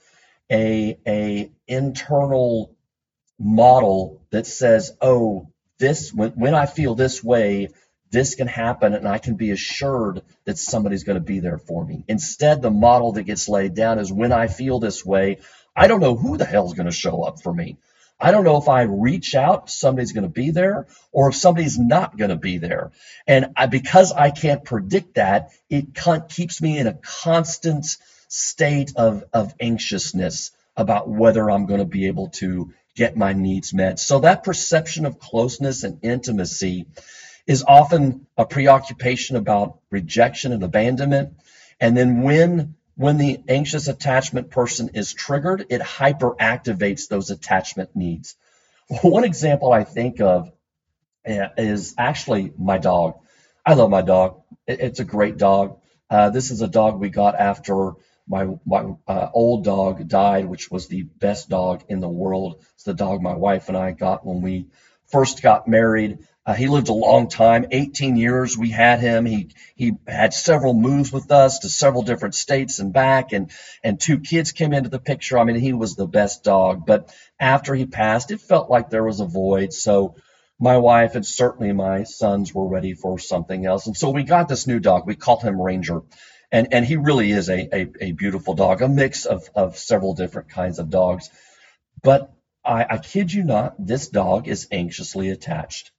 a, 0.50 0.98
a 1.06 1.50
internal 1.66 2.74
model 3.38 4.22
that 4.30 4.46
says, 4.46 4.92
oh, 5.00 5.48
this 5.78 6.12
when, 6.12 6.30
when 6.32 6.54
I 6.54 6.66
feel 6.66 6.94
this 6.94 7.22
way, 7.22 7.68
this 8.10 8.34
can 8.34 8.46
happen 8.46 8.94
and 8.94 9.06
I 9.06 9.18
can 9.18 9.34
be 9.34 9.50
assured 9.50 10.22
that 10.44 10.58
somebody's 10.58 11.04
going 11.04 11.18
to 11.18 11.24
be 11.24 11.40
there 11.40 11.58
for 11.58 11.84
me. 11.84 12.04
Instead, 12.08 12.62
the 12.62 12.70
model 12.70 13.12
that 13.12 13.24
gets 13.24 13.48
laid 13.48 13.74
down 13.74 13.98
is 13.98 14.12
when 14.12 14.32
I 14.32 14.46
feel 14.46 14.78
this 14.78 15.04
way, 15.04 15.38
I 15.74 15.88
don't 15.88 16.00
know 16.00 16.16
who 16.16 16.36
the 16.36 16.44
hell's 16.44 16.74
going 16.74 16.86
to 16.86 16.92
show 16.92 17.22
up 17.24 17.42
for 17.42 17.52
me. 17.52 17.76
I 18.18 18.30
don't 18.30 18.44
know 18.44 18.56
if 18.56 18.68
I 18.68 18.82
reach 18.82 19.34
out, 19.34 19.68
somebody's 19.68 20.12
going 20.12 20.24
to 20.24 20.30
be 20.30 20.50
there, 20.50 20.86
or 21.12 21.28
if 21.28 21.36
somebody's 21.36 21.78
not 21.78 22.16
going 22.16 22.30
to 22.30 22.36
be 22.36 22.58
there. 22.58 22.92
And 23.26 23.52
I, 23.56 23.66
because 23.66 24.12
I 24.12 24.30
can't 24.30 24.64
predict 24.64 25.16
that, 25.16 25.50
it 25.68 25.94
keeps 26.28 26.62
me 26.62 26.78
in 26.78 26.86
a 26.86 26.94
constant 26.94 27.84
state 28.28 28.92
of, 28.96 29.24
of 29.32 29.54
anxiousness 29.60 30.52
about 30.76 31.08
whether 31.08 31.50
I'm 31.50 31.66
going 31.66 31.80
to 31.80 31.86
be 31.86 32.06
able 32.06 32.28
to 32.28 32.72
get 32.94 33.16
my 33.16 33.34
needs 33.34 33.74
met. 33.74 33.98
So 33.98 34.20
that 34.20 34.44
perception 34.44 35.04
of 35.04 35.18
closeness 35.18 35.84
and 35.84 35.98
intimacy 36.02 36.86
is 37.46 37.64
often 37.66 38.26
a 38.36 38.46
preoccupation 38.46 39.36
about 39.36 39.78
rejection 39.90 40.52
and 40.52 40.62
abandonment. 40.62 41.34
And 41.78 41.96
then 41.96 42.22
when 42.22 42.74
when 42.96 43.18
the 43.18 43.40
anxious 43.48 43.88
attachment 43.88 44.50
person 44.50 44.90
is 44.94 45.12
triggered, 45.12 45.66
it 45.68 45.80
hyperactivates 45.80 47.08
those 47.08 47.30
attachment 47.30 47.94
needs. 47.94 48.36
One 49.02 49.24
example 49.24 49.72
I 49.72 49.84
think 49.84 50.20
of 50.20 50.50
eh, 51.24 51.48
is 51.58 51.94
actually 51.98 52.52
my 52.58 52.78
dog. 52.78 53.20
I 53.64 53.74
love 53.74 53.90
my 53.90 54.02
dog. 54.02 54.42
It's 54.66 55.00
a 55.00 55.04
great 55.04 55.36
dog. 55.36 55.80
Uh, 56.08 56.30
this 56.30 56.50
is 56.50 56.62
a 56.62 56.68
dog 56.68 56.98
we 56.98 57.10
got 57.10 57.34
after 57.34 57.92
my 58.28 58.46
my 58.64 58.94
uh, 59.06 59.28
old 59.32 59.64
dog 59.64 60.08
died, 60.08 60.46
which 60.46 60.70
was 60.70 60.88
the 60.88 61.02
best 61.02 61.48
dog 61.48 61.84
in 61.88 62.00
the 62.00 62.08
world. 62.08 62.64
It's 62.74 62.84
the 62.84 62.94
dog 62.94 63.22
my 63.22 63.34
wife 63.34 63.68
and 63.68 63.76
I 63.76 63.92
got 63.92 64.24
when 64.24 64.40
we 64.40 64.68
first 65.08 65.42
got 65.42 65.68
married. 65.68 66.18
Uh, 66.46 66.54
he 66.54 66.68
lived 66.68 66.88
a 66.88 66.92
long 66.92 67.28
time, 67.28 67.66
18 67.72 68.16
years. 68.16 68.56
We 68.56 68.70
had 68.70 69.00
him. 69.00 69.26
He 69.26 69.48
he 69.74 69.94
had 70.06 70.32
several 70.32 70.74
moves 70.74 71.12
with 71.12 71.32
us 71.32 71.58
to 71.60 71.68
several 71.68 72.04
different 72.04 72.36
states 72.36 72.78
and 72.78 72.92
back, 72.92 73.32
and 73.32 73.50
and 73.82 74.00
two 74.00 74.20
kids 74.20 74.52
came 74.52 74.72
into 74.72 74.88
the 74.88 75.00
picture. 75.00 75.38
I 75.38 75.44
mean, 75.44 75.56
he 75.56 75.72
was 75.72 75.96
the 75.96 76.06
best 76.06 76.44
dog. 76.44 76.86
But 76.86 77.12
after 77.40 77.74
he 77.74 77.84
passed, 77.84 78.30
it 78.30 78.40
felt 78.40 78.70
like 78.70 78.90
there 78.90 79.02
was 79.02 79.18
a 79.18 79.26
void. 79.26 79.72
So 79.72 80.14
my 80.60 80.78
wife 80.78 81.16
and 81.16 81.26
certainly 81.26 81.72
my 81.72 82.04
sons 82.04 82.54
were 82.54 82.68
ready 82.68 82.94
for 82.94 83.18
something 83.18 83.66
else, 83.66 83.88
and 83.88 83.96
so 83.96 84.10
we 84.10 84.22
got 84.22 84.48
this 84.48 84.68
new 84.68 84.78
dog. 84.78 85.04
We 85.04 85.16
called 85.16 85.42
him 85.42 85.60
Ranger. 85.60 86.02
And, 86.52 86.68
and 86.70 86.86
he 86.86 86.96
really 86.96 87.32
is 87.32 87.50
a, 87.50 87.68
a, 87.76 87.92
a 88.00 88.12
beautiful 88.12 88.54
dog, 88.54 88.80
a 88.80 88.88
mix 88.88 89.24
of, 89.24 89.50
of 89.56 89.76
several 89.76 90.14
different 90.14 90.48
kinds 90.48 90.78
of 90.78 90.90
dogs. 90.90 91.28
But 92.04 92.32
I, 92.64 92.86
I 92.88 92.98
kid 92.98 93.32
you 93.32 93.42
not, 93.42 93.74
this 93.84 94.08
dog 94.08 94.46
is 94.46 94.68
anxiously 94.70 95.30
attached. 95.30 95.90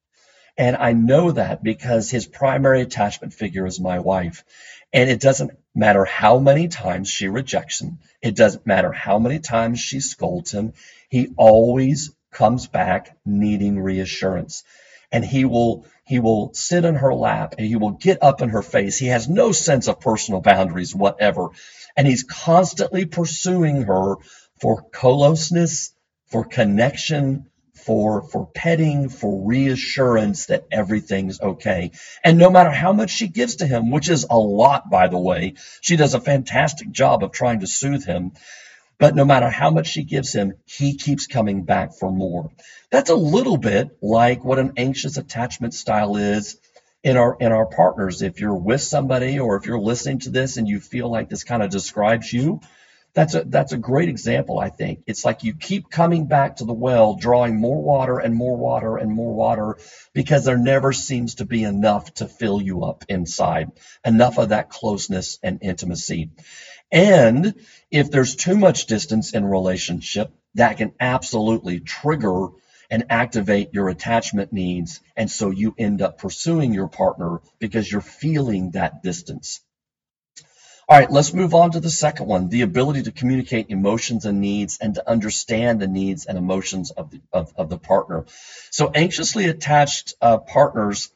And 0.58 0.76
I 0.76 0.94
know 0.94 1.32
that 1.32 1.62
because 1.62 2.10
his 2.10 2.26
primary 2.26 2.82
attachment 2.82 3.34
figure 3.34 3.68
is 3.68 3.80
my 3.80 4.00
wife. 4.00 4.44
And 4.92 5.10
it 5.10 5.20
doesn't 5.20 5.52
matter 5.76 6.06
how 6.06 6.40
many 6.40 6.68
times 6.68 7.10
she 7.10 7.28
rejects 7.28 7.82
him. 7.82 8.00
It 8.22 8.36
doesn't 8.36 8.66
matter 8.66 8.92
how 8.92 9.20
many 9.20 9.40
times 9.40 9.80
she 9.80 10.00
scolds 10.00 10.52
him. 10.52 10.74
He 11.10 11.30
always 11.38 12.12
comes 12.32 12.68
back 12.68 13.16
needing 13.26 13.80
reassurance. 13.80 14.64
And 15.12 15.24
he 15.24 15.46
will, 15.46 15.86
he 16.06 16.20
will 16.20 16.54
sit 16.54 16.86
in 16.86 16.96
her 16.96 17.14
lap 17.14 17.56
and 17.58 17.68
he 17.68 17.76
will 17.76 17.92
get 17.92 18.24
up 18.24 18.42
in 18.42 18.50
her 18.50 18.64
face. 18.64 18.98
He 18.98 19.08
has 19.08 19.30
no 19.30 19.52
sense 19.52 19.88
of 19.88 20.00
personal 20.00 20.42
boundaries, 20.42 20.96
whatever. 20.96 21.50
And 21.96 22.08
he's 22.08 22.24
constantly 22.24 23.06
pursuing 23.06 23.84
her 23.84 24.16
for 24.60 24.82
closeness, 24.92 25.94
for 26.26 26.44
connection, 26.44 27.46
for 27.88 28.22
for 28.22 28.46
petting, 28.54 29.08
for 29.08 29.48
reassurance 29.48 30.48
that 30.48 30.66
everything's 30.70 31.40
okay. 31.40 31.92
And 32.22 32.38
no 32.38 32.50
matter 32.50 32.70
how 32.70 32.92
much 32.92 33.12
she 33.12 33.30
gives 33.30 33.56
to 33.58 33.66
him, 33.66 33.92
which 33.92 34.10
is 34.10 34.28
a 34.30 34.38
lot 34.38 34.90
by 34.92 35.08
the 35.08 35.18
way, 35.18 35.54
she 35.80 35.96
does 35.96 36.14
a 36.14 36.20
fantastic 36.20 36.92
job 36.92 37.24
of 37.24 37.32
trying 37.32 37.62
to 37.62 37.68
soothe 37.68 38.06
him. 38.06 38.34
But 39.00 39.16
no 39.16 39.24
matter 39.24 39.50
how 39.50 39.70
much 39.70 39.88
she 39.88 40.04
gives 40.04 40.34
him, 40.34 40.56
he 40.66 40.98
keeps 40.98 41.28
coming 41.28 41.64
back 41.64 41.94
for 41.94 42.12
more. 42.12 42.52
That's 42.92 43.10
a 43.10 43.16
little 43.16 43.58
bit 43.58 43.90
like 44.02 44.44
what 44.44 44.60
an 44.60 44.74
anxious 44.76 45.16
attachment 45.18 45.74
style 45.74 46.18
is 46.18 46.60
in 47.04 47.16
our 47.16 47.38
in 47.40 47.54
our 47.54 47.68
partners. 47.68 48.22
If 48.22 48.42
you're 48.42 48.62
with 48.70 48.82
somebody 48.82 49.40
or 49.40 49.56
if 49.56 49.66
you're 49.66 49.80
listening 49.80 50.20
to 50.20 50.30
this 50.30 50.58
and 50.58 50.68
you 50.68 50.82
feel 50.82 51.10
like 51.10 51.30
this 51.30 51.46
kind 51.46 51.64
of 51.64 51.70
describes 51.70 52.34
you, 52.34 52.60
that's 53.18 53.34
a 53.34 53.44
that's 53.46 53.72
a 53.72 53.78
great 53.78 54.10
example, 54.10 54.60
I 54.60 54.70
think. 54.70 55.00
It's 55.08 55.26
like 55.26 55.44
you 55.44 55.56
keep 55.56 55.90
coming 55.90 56.28
back 56.28 56.58
to 56.58 56.66
the 56.66 56.74
well, 56.74 57.16
drawing 57.16 57.60
more 57.60 57.82
water 57.82 58.20
and 58.20 58.36
more 58.36 58.56
water 58.56 58.96
and 58.98 59.12
more 59.12 59.34
water 59.34 59.80
because 60.14 60.46
there 60.46 60.60
never 60.60 60.94
seems 60.94 61.34
to 61.36 61.46
be 61.46 61.64
enough 61.64 62.14
to 62.16 62.28
fill 62.28 62.62
you 62.62 62.84
up 62.84 63.06
inside, 63.10 63.72
enough 64.06 64.38
of 64.38 64.50
that 64.50 64.70
closeness 64.70 65.40
and 65.42 65.64
intimacy. 65.64 66.30
And 66.92 67.56
if 67.90 68.12
there's 68.12 68.36
too 68.36 68.56
much 68.56 68.86
distance 68.86 69.34
in 69.34 69.44
relationship, 69.44 70.32
that 70.54 70.78
can 70.78 70.94
absolutely 71.00 71.80
trigger 71.80 72.50
and 72.92 73.06
activate 73.10 73.74
your 73.74 73.90
attachment 73.90 74.54
needs. 74.54 75.02
And 75.16 75.30
so 75.30 75.50
you 75.50 75.74
end 75.76 76.04
up 76.04 76.20
pursuing 76.20 76.72
your 76.72 76.88
partner 76.88 77.42
because 77.58 77.92
you're 77.92 78.02
feeling 78.02 78.72
that 78.72 79.02
distance. 79.02 79.62
All 80.90 80.98
right, 80.98 81.12
let's 81.12 81.34
move 81.34 81.54
on 81.54 81.72
to 81.72 81.82
the 81.82 81.90
second 81.90 82.28
one 82.28 82.48
the 82.48 82.62
ability 82.62 83.04
to 83.04 83.12
communicate 83.12 83.66
emotions 83.70 84.26
and 84.26 84.40
needs 84.40 84.78
and 84.78 84.96
to 84.96 85.10
understand 85.10 85.82
the 85.82 85.88
needs 85.88 86.26
and 86.26 86.38
emotions 86.38 86.92
of 86.92 87.12
the, 87.12 87.20
of, 87.34 87.52
of 87.58 87.68
the 87.68 87.78
partner. 87.78 88.24
So, 88.72 88.90
anxiously 88.96 89.48
attached 89.48 90.16
uh, 90.22 90.38
partners 90.38 91.10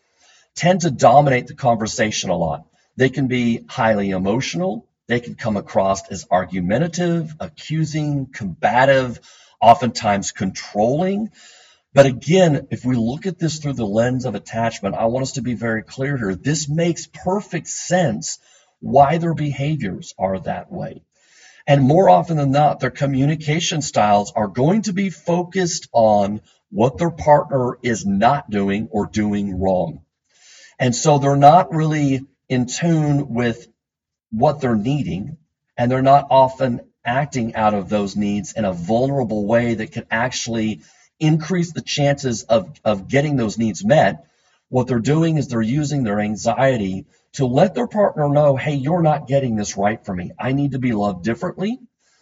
tend 0.56 0.82
to 0.82 0.92
dominate 0.92 1.48
the 1.48 1.54
conversation 1.54 2.32
a 2.32 2.36
lot. 2.36 2.66
They 2.98 3.08
can 3.08 3.28
be 3.28 3.64
highly 3.70 4.10
emotional, 4.10 4.90
they 5.08 5.22
can 5.22 5.36
come 5.36 5.56
across 5.56 6.06
as 6.10 6.28
argumentative, 6.30 7.34
accusing, 7.40 8.26
combative, 8.26 9.22
oftentimes 9.62 10.34
controlling. 10.34 11.32
But 11.94 12.08
again, 12.08 12.68
if 12.72 12.84
we 12.84 12.98
look 12.98 13.26
at 13.26 13.40
this 13.40 13.60
through 13.60 13.74
the 13.74 13.88
lens 13.88 14.26
of 14.26 14.36
attachment, 14.36 14.96
I 14.96 15.06
want 15.06 15.24
us 15.24 15.34
to 15.34 15.42
be 15.42 15.54
very 15.54 15.82
clear 15.82 16.18
here. 16.18 16.36
This 16.36 16.68
makes 16.68 17.08
perfect 17.08 17.70
sense 17.70 18.38
why 18.82 19.17
their 19.17 19.34
behaviors 19.34 20.13
are 20.20 20.39
that 20.39 20.72
way. 20.72 21.02
And 21.65 21.84
more 21.84 22.10
often 22.10 22.38
than 22.38 22.52
not, 22.52 22.80
their 22.80 22.91
communication 22.91 23.82
styles 23.82 24.34
are 24.36 24.48
going 24.48 24.84
to 24.84 24.94
be 24.94 25.10
focused 25.10 25.88
on 25.94 26.41
what 26.70 26.98
their 26.98 27.12
partner 27.12 27.78
is 27.84 28.06
not 28.06 28.50
doing 28.50 28.89
or 28.91 29.06
doing 29.06 29.60
wrong. 29.60 30.02
And 30.80 30.96
so 30.96 31.20
they're 31.20 31.36
not 31.36 31.74
really 31.74 32.26
in 32.50 32.65
tune 32.65 33.34
with 33.34 33.67
what 34.32 34.62
they're 34.62 34.76
needing, 34.76 35.38
and 35.78 35.91
they're 35.91 36.02
not 36.02 36.28
often 36.30 36.82
acting 37.06 37.56
out 37.56 37.74
of 37.74 37.89
those 37.89 38.15
needs 38.15 38.54
in 38.54 38.65
a 38.65 38.74
vulnerable 38.74 39.46
way 39.46 39.76
that 39.76 39.91
could 39.91 40.08
actually 40.10 40.82
increase 41.20 41.72
the 41.72 41.82
chances 41.82 42.44
of, 42.44 42.80
of 42.84 43.08
getting 43.08 43.36
those 43.36 43.58
needs 43.58 43.84
met. 43.86 44.26
What 44.72 44.88
they're 44.88 45.00
doing 45.00 45.38
is 45.38 45.50
they're 45.50 45.62
using 45.62 46.04
their 46.04 46.22
anxiety 46.22 47.06
to 47.34 47.46
let 47.46 47.76
their 47.76 47.88
partner 47.88 48.30
know, 48.30 48.56
hey, 48.56 48.76
you're 48.76 49.02
not 49.02 49.28
getting 49.28 49.58
this 49.58 49.76
right 49.76 50.04
for 50.06 50.16
me. 50.16 50.32
I 50.40 50.54
need 50.54 50.72
to 50.72 50.80
be 50.80 50.94
loved 50.94 51.26
differently. 51.26 51.78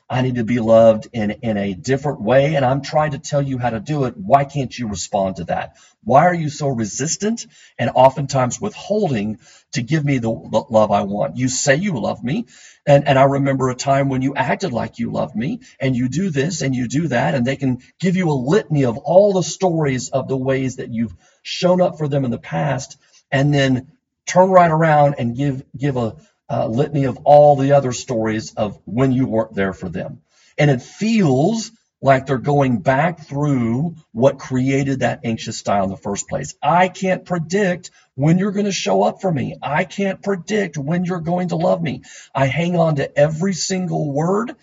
I 0.09 0.23
need 0.23 0.35
to 0.35 0.43
be 0.43 0.59
loved 0.59 1.07
in, 1.13 1.29
in 1.43 1.57
a 1.57 1.75
different 1.75 2.21
way, 2.21 2.55
and 2.55 2.65
I'm 2.65 2.81
trying 2.81 3.11
to 3.11 3.19
tell 3.19 3.43
you 3.43 3.59
how 3.59 3.69
to 3.69 3.79
do 3.79 4.05
it. 4.05 4.17
Why 4.17 4.45
can't 4.45 4.75
you 4.75 4.87
respond 4.87 5.35
to 5.35 5.43
that? 5.43 5.75
Why 6.03 6.25
are 6.25 6.33
you 6.33 6.49
so 6.49 6.69
resistant 6.69 7.45
and 7.77 7.91
oftentimes 7.93 8.59
withholding 8.59 9.37
to 9.73 9.83
give 9.83 10.03
me 10.03 10.17
the, 10.17 10.31
the 10.31 10.63
love 10.71 10.89
I 10.89 11.03
want? 11.03 11.37
You 11.37 11.47
say 11.47 11.75
you 11.75 11.99
love 11.99 12.23
me, 12.23 12.47
and, 12.87 13.07
and 13.07 13.19
I 13.19 13.25
remember 13.25 13.69
a 13.69 13.75
time 13.75 14.09
when 14.09 14.23
you 14.23 14.33
acted 14.33 14.73
like 14.73 14.97
you 14.97 15.11
loved 15.11 15.35
me, 15.35 15.59
and 15.79 15.95
you 15.95 16.09
do 16.09 16.31
this 16.31 16.63
and 16.63 16.73
you 16.73 16.87
do 16.87 17.09
that, 17.09 17.35
and 17.35 17.45
they 17.45 17.57
can 17.57 17.77
give 17.99 18.15
you 18.15 18.31
a 18.31 18.33
litany 18.33 18.85
of 18.85 18.97
all 18.97 19.33
the 19.33 19.43
stories 19.43 20.09
of 20.09 20.27
the 20.27 20.37
ways 20.37 20.77
that 20.77 20.91
you've 20.91 21.13
shown 21.49 21.81
up 21.81 21.97
for 21.97 22.07
them 22.07 22.25
in 22.25 22.31
the 22.31 22.37
past, 22.37 22.97
and 23.31 23.53
then 23.53 23.91
turn 24.25 24.49
right 24.49 24.71
around 24.71 25.15
and 25.17 25.35
give 25.35 25.63
give 25.75 25.97
a, 25.97 26.15
a 26.47 26.67
litany 26.67 27.05
of 27.05 27.17
all 27.25 27.55
the 27.55 27.73
other 27.73 27.91
stories 27.91 28.53
of 28.53 28.79
when 28.85 29.11
you 29.11 29.25
weren't 29.27 29.55
there 29.55 29.73
for 29.73 29.89
them. 29.89 30.21
And 30.57 30.69
it 30.69 30.81
feels 30.81 31.71
like 32.01 32.25
they're 32.25 32.37
going 32.37 32.79
back 32.79 33.27
through 33.27 33.95
what 34.13 34.39
created 34.39 34.99
that 34.99 35.21
anxious 35.25 35.57
style 35.57 35.83
in 35.83 35.89
the 35.89 35.97
first 35.97 36.29
place. 36.29 36.55
I 36.61 36.87
can't 36.87 37.25
predict 37.25 37.91
when 38.15 38.37
you're 38.37 38.51
going 38.51 38.65
to 38.65 38.71
show 38.71 39.03
up 39.03 39.21
for 39.21 39.31
me. 39.31 39.57
I 39.61 39.83
can't 39.83 40.21
predict 40.21 40.77
when 40.77 41.03
you're 41.05 41.19
going 41.19 41.49
to 41.49 41.57
love 41.57 41.81
me. 41.81 42.03
I 42.33 42.45
hang 42.47 42.77
on 42.77 42.95
to 42.97 43.17
every 43.17 43.53
single 43.53 44.11
word 44.11 44.55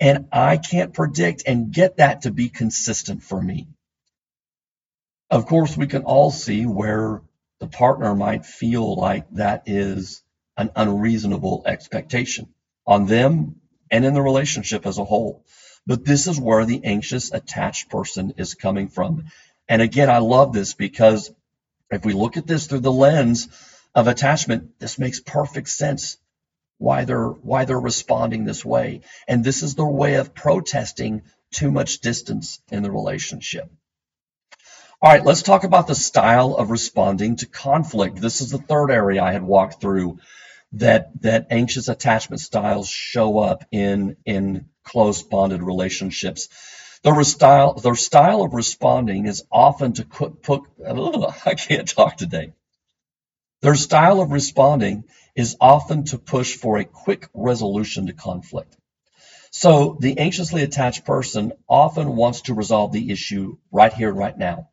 and 0.00 0.26
I 0.32 0.58
can't 0.58 0.92
predict 0.92 1.44
and 1.46 1.72
get 1.72 1.98
that 1.98 2.22
to 2.22 2.30
be 2.30 2.48
consistent 2.50 3.22
for 3.22 3.40
me. 3.40 3.68
Of 5.34 5.46
course, 5.46 5.76
we 5.76 5.88
can 5.88 6.04
all 6.04 6.30
see 6.30 6.64
where 6.64 7.20
the 7.58 7.66
partner 7.66 8.14
might 8.14 8.46
feel 8.46 8.94
like 8.94 9.28
that 9.32 9.64
is 9.66 10.22
an 10.56 10.70
unreasonable 10.76 11.64
expectation 11.66 12.54
on 12.86 13.06
them 13.06 13.56
and 13.90 14.04
in 14.04 14.14
the 14.14 14.22
relationship 14.22 14.86
as 14.86 14.98
a 14.98 15.04
whole. 15.04 15.44
But 15.88 16.04
this 16.04 16.28
is 16.28 16.38
where 16.38 16.64
the 16.64 16.84
anxious 16.84 17.32
attached 17.32 17.90
person 17.90 18.34
is 18.36 18.54
coming 18.54 18.86
from. 18.86 19.24
And 19.68 19.82
again, 19.82 20.08
I 20.08 20.18
love 20.18 20.52
this 20.52 20.74
because 20.74 21.32
if 21.90 22.04
we 22.04 22.12
look 22.12 22.36
at 22.36 22.46
this 22.46 22.68
through 22.68 22.86
the 22.86 22.92
lens 22.92 23.48
of 23.92 24.06
attachment, 24.06 24.78
this 24.78 25.00
makes 25.00 25.18
perfect 25.18 25.68
sense 25.68 26.16
why 26.78 27.06
they're 27.06 27.26
why 27.26 27.64
they're 27.64 27.80
responding 27.80 28.44
this 28.44 28.64
way. 28.64 29.00
And 29.26 29.42
this 29.42 29.64
is 29.64 29.74
their 29.74 29.84
way 29.84 30.14
of 30.14 30.32
protesting 30.32 31.22
too 31.50 31.72
much 31.72 31.98
distance 31.98 32.60
in 32.70 32.84
the 32.84 32.92
relationship. 32.92 33.68
All 35.02 35.12
right, 35.12 35.24
let's 35.24 35.42
talk 35.42 35.64
about 35.64 35.86
the 35.86 35.94
style 35.94 36.54
of 36.54 36.70
responding 36.70 37.36
to 37.36 37.46
conflict. 37.46 38.20
This 38.20 38.40
is 38.40 38.50
the 38.50 38.58
third 38.58 38.90
area 38.90 39.22
I 39.22 39.32
had 39.32 39.42
walked 39.42 39.80
through 39.80 40.18
that 40.72 41.10
that 41.22 41.48
anxious 41.50 41.88
attachment 41.88 42.40
styles 42.40 42.88
show 42.88 43.38
up 43.38 43.64
in 43.70 44.16
in 44.24 44.66
close 44.82 45.22
bonded 45.22 45.62
relationships. 45.62 46.48
Their 47.02 47.22
style 47.24 47.74
their 47.74 47.96
style 47.96 48.42
of 48.42 48.54
responding 48.54 49.26
is 49.26 49.44
often 49.52 49.92
to 49.94 50.04
put, 50.04 50.62
ugh, 50.86 51.34
I 51.46 51.54
can't 51.54 51.88
talk 51.88 52.16
today. 52.16 52.54
Their 53.62 53.74
style 53.74 54.20
of 54.20 54.32
responding 54.32 55.04
is 55.34 55.56
often 55.60 56.04
to 56.04 56.18
push 56.18 56.56
for 56.56 56.78
a 56.78 56.84
quick 56.84 57.28
resolution 57.34 58.06
to 58.06 58.12
conflict. 58.12 58.76
So 59.50 59.96
the 60.00 60.18
anxiously 60.18 60.62
attached 60.62 61.04
person 61.04 61.52
often 61.68 62.16
wants 62.16 62.42
to 62.42 62.54
resolve 62.54 62.92
the 62.92 63.10
issue 63.10 63.58
right 63.70 63.92
here, 63.92 64.12
right 64.12 64.36
now. 64.36 64.70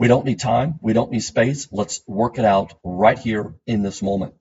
We 0.00 0.08
don't 0.08 0.24
need 0.24 0.40
time. 0.40 0.78
We 0.80 0.94
don't 0.94 1.10
need 1.10 1.20
space. 1.20 1.68
Let's 1.70 2.00
work 2.06 2.38
it 2.38 2.44
out 2.46 2.72
right 2.82 3.18
here 3.18 3.52
in 3.66 3.82
this 3.82 4.00
moment. 4.00 4.32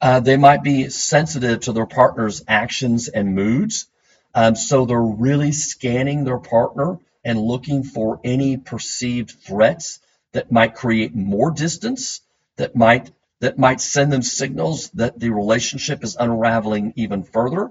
Uh, 0.00 0.18
they 0.18 0.36
might 0.36 0.64
be 0.64 0.88
sensitive 0.88 1.60
to 1.60 1.72
their 1.72 1.86
partner's 1.86 2.42
actions 2.48 3.06
and 3.06 3.32
moods. 3.32 3.86
Um, 4.34 4.56
so 4.56 4.86
they're 4.86 5.00
really 5.00 5.52
scanning 5.52 6.24
their 6.24 6.40
partner 6.40 6.98
and 7.24 7.38
looking 7.38 7.84
for 7.84 8.20
any 8.24 8.56
perceived 8.56 9.30
threats 9.30 10.00
that 10.32 10.50
might 10.50 10.74
create 10.74 11.14
more 11.14 11.52
distance, 11.52 12.20
that 12.56 12.74
might 12.74 13.12
that 13.38 13.56
might 13.56 13.80
send 13.80 14.12
them 14.12 14.22
signals 14.22 14.90
that 14.94 15.16
the 15.20 15.30
relationship 15.30 16.02
is 16.02 16.16
unraveling 16.18 16.92
even 16.96 17.22
further. 17.22 17.70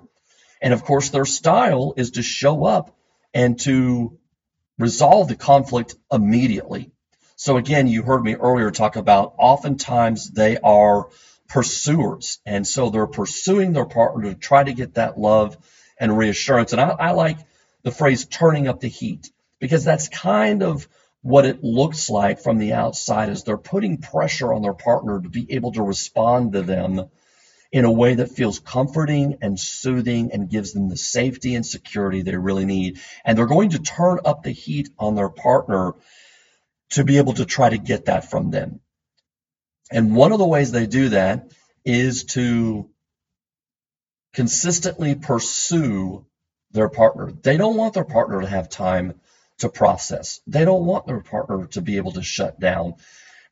And 0.62 0.74
of 0.74 0.86
course, 0.86 1.10
their 1.10 1.26
style 1.26 1.94
is 1.98 2.12
to 2.12 2.24
show 2.24 2.64
up 2.64 2.96
and 3.34 3.60
to 3.62 4.18
resolve 4.80 5.28
the 5.28 5.36
conflict 5.36 5.94
immediately. 6.10 6.90
So 7.40 7.58
again, 7.58 7.86
you 7.86 8.02
heard 8.02 8.24
me 8.24 8.34
earlier 8.34 8.72
talk 8.72 8.96
about 8.96 9.36
oftentimes 9.38 10.32
they 10.32 10.58
are 10.58 11.08
pursuers. 11.48 12.40
And 12.48 12.68
so 12.68 12.90
they're 12.90 13.06
pursuing 13.06 13.74
their 13.74 13.86
partner 13.86 14.34
to 14.34 14.36
try 14.36 14.64
to 14.64 14.74
get 14.74 14.96
that 14.96 15.20
love 15.20 15.56
and 16.00 16.18
reassurance. 16.18 16.72
And 16.72 16.82
I, 16.82 16.90
I 16.90 17.12
like 17.12 17.38
the 17.84 17.92
phrase 17.92 18.26
turning 18.26 18.68
up 18.68 18.80
the 18.80 18.88
heat 18.88 19.30
because 19.60 19.86
that's 19.86 20.10
kind 20.10 20.64
of 20.64 20.88
what 21.22 21.46
it 21.46 21.64
looks 21.64 22.10
like 22.10 22.42
from 22.42 22.58
the 22.58 22.74
outside 22.74 23.30
is 23.30 23.44
they're 23.44 23.58
putting 23.58 24.00
pressure 24.00 24.52
on 24.52 24.64
their 24.64 24.74
partner 24.74 25.22
to 25.22 25.30
be 25.30 25.46
able 25.54 25.74
to 25.74 25.84
respond 25.84 26.54
to 26.54 26.64
them 26.64 27.08
in 27.72 27.86
a 27.86 27.92
way 27.92 28.16
that 28.16 28.32
feels 28.32 28.58
comforting 28.58 29.38
and 29.44 29.60
soothing 29.60 30.32
and 30.34 30.50
gives 30.50 30.74
them 30.74 30.90
the 30.90 30.98
safety 30.98 31.54
and 31.54 31.66
security 31.68 32.24
they 32.24 32.36
really 32.36 32.66
need. 32.66 33.00
And 33.24 33.38
they're 33.38 33.46
going 33.46 33.72
to 33.72 33.80
turn 33.80 34.22
up 34.26 34.42
the 34.42 34.52
heat 34.52 34.90
on 34.98 35.14
their 35.14 35.30
partner 35.30 35.94
to 36.92 37.04
be 37.04 37.18
able 37.18 37.34
to 37.34 37.46
try 37.46 37.70
to 37.70 37.78
get 37.78 38.06
that 38.06 38.30
from 38.30 38.52
them. 38.52 38.80
And 39.92 40.16
one 40.16 40.32
of 40.32 40.40
the 40.40 40.48
ways 40.48 40.72
they 40.72 40.86
do 40.86 41.10
that 41.10 41.52
is 41.86 42.26
to 42.26 42.90
consistently 44.34 45.16
pursue 45.16 46.26
their 46.72 46.90
partner. 46.90 47.32
They 47.32 47.58
don't 47.58 47.78
want 47.78 47.94
their 47.94 48.06
partner 48.06 48.42
to 48.42 48.48
have 48.48 48.70
time 48.70 49.20
to 49.60 49.70
process. 49.70 50.42
They 50.48 50.66
don't 50.66 50.86
want 50.86 51.08
their 51.08 51.22
partner 51.22 51.68
to 51.68 51.82
be 51.82 51.98
able 51.98 52.12
to 52.14 52.22
shut 52.22 52.60
down. 52.60 52.96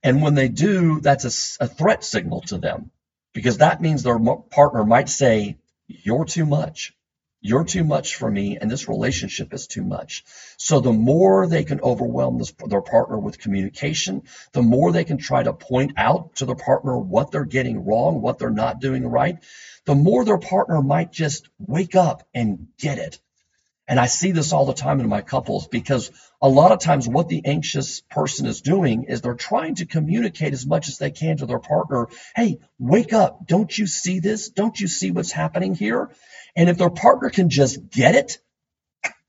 And 0.04 0.22
when 0.22 0.36
they 0.36 0.50
do, 0.50 1.00
that's 1.00 1.58
a, 1.60 1.66
a 1.66 1.68
threat 1.68 2.04
signal 2.04 2.42
to 2.42 2.58
them 2.58 2.92
because 3.34 3.58
that 3.58 3.82
means 3.82 4.04
their 4.04 4.20
partner 4.20 4.84
might 4.84 5.10
say, 5.10 5.58
You're 5.88 6.26
too 6.26 6.46
much. 6.46 6.94
You're 7.48 7.64
too 7.64 7.84
much 7.84 8.16
for 8.16 8.32
me, 8.32 8.58
and 8.60 8.72
this 8.72 8.90
relationship 8.90 9.54
is 9.54 9.68
too 9.68 9.84
much. 9.84 10.24
So 10.58 10.80
the 10.80 10.92
more 10.92 11.46
they 11.46 11.64
can 11.64 11.80
overwhelm 11.80 12.40
this, 12.40 12.52
their 12.66 12.82
partner 12.82 13.20
with 13.20 13.38
communication, 13.38 14.24
the 14.54 14.64
more 14.64 14.92
they 14.92 15.04
can 15.04 15.20
try 15.20 15.44
to 15.44 15.54
point 15.54 15.92
out 15.96 16.38
to 16.38 16.48
their 16.48 16.56
partner 16.56 16.98
what 16.98 17.30
they're 17.30 17.46
getting 17.46 17.86
wrong, 17.86 18.20
what 18.20 18.40
they're 18.40 18.50
not 18.50 18.82
doing 18.82 19.06
right, 19.06 19.38
the 19.86 19.94
more 19.94 20.26
their 20.26 20.40
partner 20.40 20.82
might 20.82 21.12
just 21.12 21.48
wake 21.60 21.96
up 21.96 22.28
and 22.34 22.70
get 22.80 22.98
it. 22.98 23.20
And 23.88 24.00
I 24.00 24.08
see 24.08 24.32
this 24.32 24.52
all 24.52 24.66
the 24.66 24.74
time 24.74 25.00
in 25.00 25.08
my 25.08 25.22
couples 25.22 25.68
because 25.68 26.12
a 26.42 26.50
lot 26.50 26.72
of 26.72 26.80
times 26.80 27.08
what 27.08 27.30
the 27.30 27.44
anxious 27.46 28.02
person 28.02 28.48
is 28.48 28.62
doing 28.62 29.04
is 29.04 29.22
they're 29.22 29.36
trying 29.36 29.76
to 29.76 29.86
communicate 29.86 30.54
as 30.54 30.66
much 30.66 30.88
as 30.88 30.98
they 30.98 31.12
can 31.12 31.38
to 31.38 31.46
their 31.46 31.60
partner. 31.60 32.08
Hey, 32.36 32.60
wake 32.80 33.14
up. 33.14 33.46
Don't 33.46 33.76
you 33.78 33.86
see 33.86 34.20
this? 34.20 34.50
Don't 34.50 34.80
you 34.80 34.88
see 34.88 35.12
what's 35.12 35.32
happening 35.32 35.76
here? 35.76 36.10
And 36.56 36.70
if 36.70 36.78
their 36.78 36.90
partner 36.90 37.30
can 37.30 37.50
just 37.50 37.90
get 37.90 38.16
it, 38.16 38.40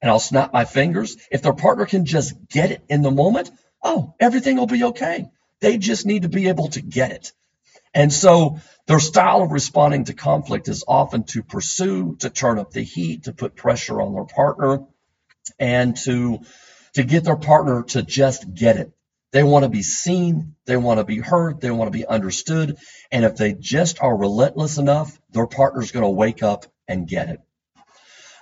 and 0.01 0.11
I'll 0.11 0.21
snap 0.21 0.53
my 0.53 0.65
fingers, 0.65 1.17
if 1.31 1.43
their 1.43 1.53
partner 1.53 1.85
can 1.85 2.07
just 2.07 2.35
get 2.49 2.71
it 2.71 2.83
in 2.89 3.03
the 3.03 3.11
moment, 3.11 3.51
oh, 3.83 4.15
everything 4.21 4.57
will 4.57 4.67
be 4.67 4.85
okay. 4.85 5.29
They 5.61 5.79
just 5.79 6.07
need 6.07 6.23
to 6.23 6.29
be 6.29 6.49
able 6.49 6.69
to 6.69 6.81
get 6.81 7.13
it. 7.13 7.33
And 7.97 8.13
so 8.13 8.59
their 8.87 9.01
style 9.01 9.41
of 9.41 9.53
responding 9.53 10.05
to 10.05 10.13
conflict 10.13 10.69
is 10.69 10.85
often 10.87 11.25
to 11.25 11.43
pursue, 11.43 12.17
to 12.17 12.29
turn 12.29 12.59
up 12.59 12.71
the 12.71 12.83
heat, 12.83 13.25
to 13.25 13.33
put 13.33 13.57
pressure 13.57 14.03
on 14.03 14.13
their 14.13 14.27
partner, 14.27 14.85
and 15.59 15.97
to, 16.05 16.41
to 16.93 17.05
get 17.05 17.25
their 17.25 17.37
partner 17.37 17.85
to 17.85 18.03
just 18.03 18.53
get 18.53 18.77
it. 18.77 18.93
They 19.33 19.43
want 19.43 19.63
to 19.63 19.71
be 19.71 19.83
seen, 19.83 20.57
they 20.67 20.77
want 20.77 21.01
to 21.01 21.05
be 21.05 21.21
heard, 21.21 21.63
they 21.63 21.71
want 21.71 21.91
to 21.91 21.99
be 21.99 22.07
understood. 22.07 22.77
And 23.11 23.25
if 23.25 23.37
they 23.37 23.55
just 23.55 24.03
are 24.03 24.15
relentless 24.15 24.77
enough, 24.77 25.19
their 25.31 25.47
partner's 25.47 25.91
going 25.91 26.05
to 26.05 26.11
wake 26.11 26.43
up 26.43 26.67
and 26.87 27.09
get 27.09 27.31
it. 27.31 27.41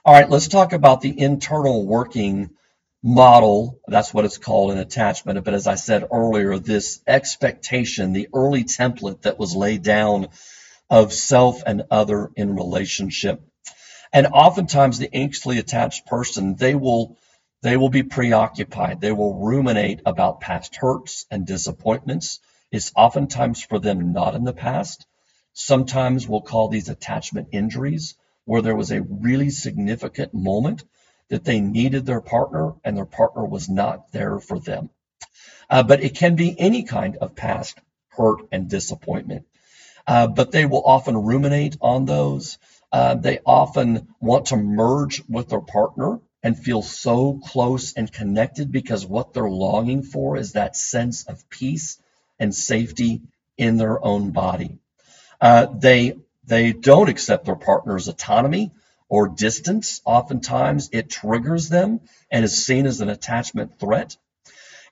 All 0.04 0.14
right, 0.14 0.28
let's 0.28 0.48
talk 0.48 0.72
about 0.72 1.00
the 1.00 1.16
internal 1.18 1.86
working 1.86 2.50
model. 3.04 3.78
That's 3.86 4.14
what 4.14 4.24
it's 4.24 4.38
called 4.38 4.72
an 4.72 4.78
attachment. 4.78 5.44
But 5.44 5.52
as 5.52 5.66
I 5.66 5.74
said 5.74 6.08
earlier, 6.10 6.58
this 6.58 7.00
expectation, 7.06 8.14
the 8.14 8.30
early 8.34 8.64
template 8.64 9.22
that 9.22 9.38
was 9.38 9.54
laid 9.54 9.82
down 9.82 10.28
of 10.88 11.12
self 11.12 11.62
and 11.66 11.82
other 11.90 12.30
in 12.34 12.56
relationship. 12.56 13.42
And 14.10 14.28
oftentimes 14.28 14.98
the 14.98 15.14
anxiously 15.14 15.58
attached 15.58 16.06
person, 16.06 16.56
they 16.56 16.74
will 16.74 17.18
they 17.62 17.76
will 17.76 17.90
be 17.90 18.02
preoccupied. 18.02 19.00
They 19.00 19.12
will 19.12 19.42
ruminate 19.42 20.00
about 20.04 20.40
past 20.40 20.76
hurts 20.76 21.26
and 21.30 21.46
disappointments. 21.46 22.40
It's 22.70 22.92
oftentimes 22.94 23.62
for 23.62 23.78
them 23.78 24.12
not 24.12 24.34
in 24.34 24.44
the 24.44 24.52
past. 24.52 25.06
Sometimes 25.52 26.26
we'll 26.28 26.42
call 26.42 26.68
these 26.68 26.88
attachment 26.88 27.48
injuries 27.52 28.16
where 28.44 28.62
there 28.62 28.76
was 28.76 28.92
a 28.92 29.02
really 29.02 29.50
significant 29.50 30.34
moment 30.34 30.84
that 31.34 31.42
they 31.42 31.58
needed 31.58 32.06
their 32.06 32.20
partner 32.20 32.74
and 32.84 32.96
their 32.96 33.04
partner 33.04 33.44
was 33.44 33.68
not 33.68 34.12
there 34.12 34.38
for 34.38 34.60
them. 34.60 34.88
Uh, 35.68 35.82
but 35.82 36.00
it 36.00 36.14
can 36.14 36.36
be 36.36 36.54
any 36.60 36.84
kind 36.84 37.16
of 37.16 37.34
past 37.34 37.76
hurt 38.10 38.42
and 38.52 38.70
disappointment. 38.70 39.44
Uh, 40.06 40.28
but 40.28 40.52
they 40.52 40.64
will 40.64 40.84
often 40.86 41.16
ruminate 41.16 41.76
on 41.80 42.04
those. 42.04 42.56
Uh, 42.92 43.16
they 43.16 43.40
often 43.44 44.14
want 44.20 44.46
to 44.46 44.56
merge 44.56 45.24
with 45.28 45.48
their 45.48 45.60
partner 45.60 46.20
and 46.44 46.56
feel 46.56 46.82
so 46.82 47.40
close 47.44 47.94
and 47.94 48.12
connected 48.12 48.70
because 48.70 49.04
what 49.04 49.32
they're 49.32 49.50
longing 49.50 50.04
for 50.04 50.36
is 50.36 50.52
that 50.52 50.76
sense 50.76 51.24
of 51.24 51.50
peace 51.50 51.98
and 52.38 52.54
safety 52.54 53.22
in 53.58 53.76
their 53.76 54.04
own 54.04 54.30
body. 54.30 54.78
Uh, 55.40 55.66
they 55.66 56.16
they 56.46 56.72
don't 56.72 57.08
accept 57.08 57.44
their 57.44 57.56
partner's 57.56 58.06
autonomy 58.06 58.70
or 59.14 59.28
distance. 59.28 60.00
Oftentimes 60.04 60.90
it 60.92 61.08
triggers 61.08 61.68
them 61.68 62.00
and 62.32 62.44
is 62.44 62.66
seen 62.66 62.84
as 62.84 63.00
an 63.00 63.08
attachment 63.08 63.78
threat. 63.78 64.16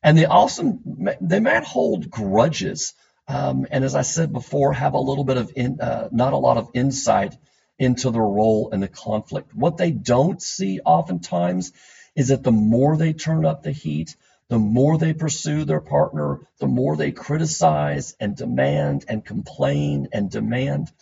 And 0.00 0.16
they 0.16 0.26
also, 0.26 0.78
they 1.20 1.40
might 1.40 1.64
hold 1.64 2.08
grudges. 2.08 2.94
Um, 3.26 3.66
and 3.68 3.82
as 3.82 3.96
I 3.96 4.02
said 4.02 4.32
before, 4.32 4.72
have 4.74 4.94
a 4.94 5.00
little 5.00 5.24
bit 5.24 5.38
of, 5.38 5.50
in, 5.56 5.80
uh, 5.80 6.08
not 6.12 6.34
a 6.34 6.36
lot 6.36 6.56
of 6.56 6.70
insight 6.72 7.36
into 7.80 8.12
their 8.12 8.22
role 8.22 8.68
in 8.72 8.78
the 8.78 8.86
conflict. 8.86 9.56
What 9.56 9.76
they 9.76 9.90
don't 9.90 10.40
see 10.40 10.78
oftentimes 10.84 11.72
is 12.14 12.28
that 12.28 12.44
the 12.44 12.52
more 12.52 12.96
they 12.96 13.14
turn 13.14 13.44
up 13.44 13.64
the 13.64 13.72
heat, 13.72 14.14
the 14.48 14.60
more 14.60 14.98
they 14.98 15.14
pursue 15.14 15.64
their 15.64 15.80
partner, 15.80 16.38
the 16.60 16.68
more 16.68 16.96
they 16.96 17.10
criticize 17.10 18.14
and 18.20 18.36
demand 18.36 19.04
and 19.08 19.24
complain 19.24 20.06
and 20.12 20.30
demand, 20.30 20.92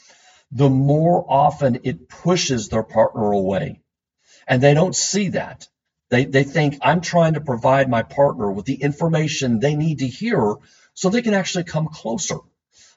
the 0.50 0.68
more 0.68 1.24
often 1.28 1.80
it 1.84 2.08
pushes 2.08 2.68
their 2.68 2.82
partner 2.82 3.32
away. 3.32 3.80
And 4.46 4.62
they 4.62 4.74
don't 4.74 4.96
see 4.96 5.28
that. 5.30 5.68
They, 6.10 6.24
they 6.24 6.42
think 6.42 6.78
I'm 6.82 7.00
trying 7.00 7.34
to 7.34 7.40
provide 7.40 7.88
my 7.88 8.02
partner 8.02 8.50
with 8.50 8.64
the 8.64 8.82
information 8.82 9.60
they 9.60 9.76
need 9.76 10.00
to 10.00 10.08
hear 10.08 10.56
so 10.94 11.08
they 11.08 11.22
can 11.22 11.34
actually 11.34 11.64
come 11.64 11.86
closer. 11.86 12.38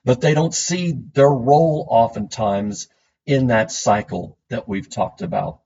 But 0.04 0.20
they 0.20 0.34
don't 0.34 0.54
see 0.54 0.94
their 1.14 1.30
role 1.30 1.88
oftentimes 1.90 2.90
in 3.26 3.48
that 3.48 3.72
cycle 3.72 4.38
that 4.50 4.68
we've 4.68 4.90
talked 4.90 5.22
about. 5.22 5.62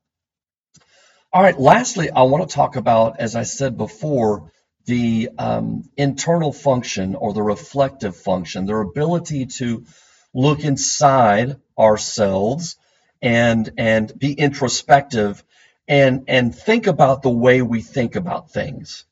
All 1.32 1.42
right, 1.42 1.60
lastly, 1.60 2.10
I 2.10 2.24
want 2.24 2.48
to 2.48 2.56
talk 2.56 2.76
about, 2.76 3.20
as 3.20 3.36
I 3.36 3.44
said 3.44 3.78
before, 3.78 4.52
the 4.86 5.30
um, 5.38 5.84
internal 5.98 6.54
function 6.54 7.16
or 7.16 7.34
the 7.34 7.44
reflective 7.44 8.16
function, 8.16 8.66
their 8.66 8.82
ability 8.82 9.48
to 9.58 9.86
look 10.34 10.64
inside 10.64 11.58
ourselves 11.78 12.78
and 13.22 13.72
and 13.78 14.18
be 14.18 14.34
introspective 14.34 15.44
and 15.88 16.26
and 16.28 16.54
think 16.56 16.88
about 16.88 17.22
the 17.22 17.30
way 17.30 17.62
we 17.62 17.82
think 17.82 18.16
about 18.16 18.52
things. 18.52 19.06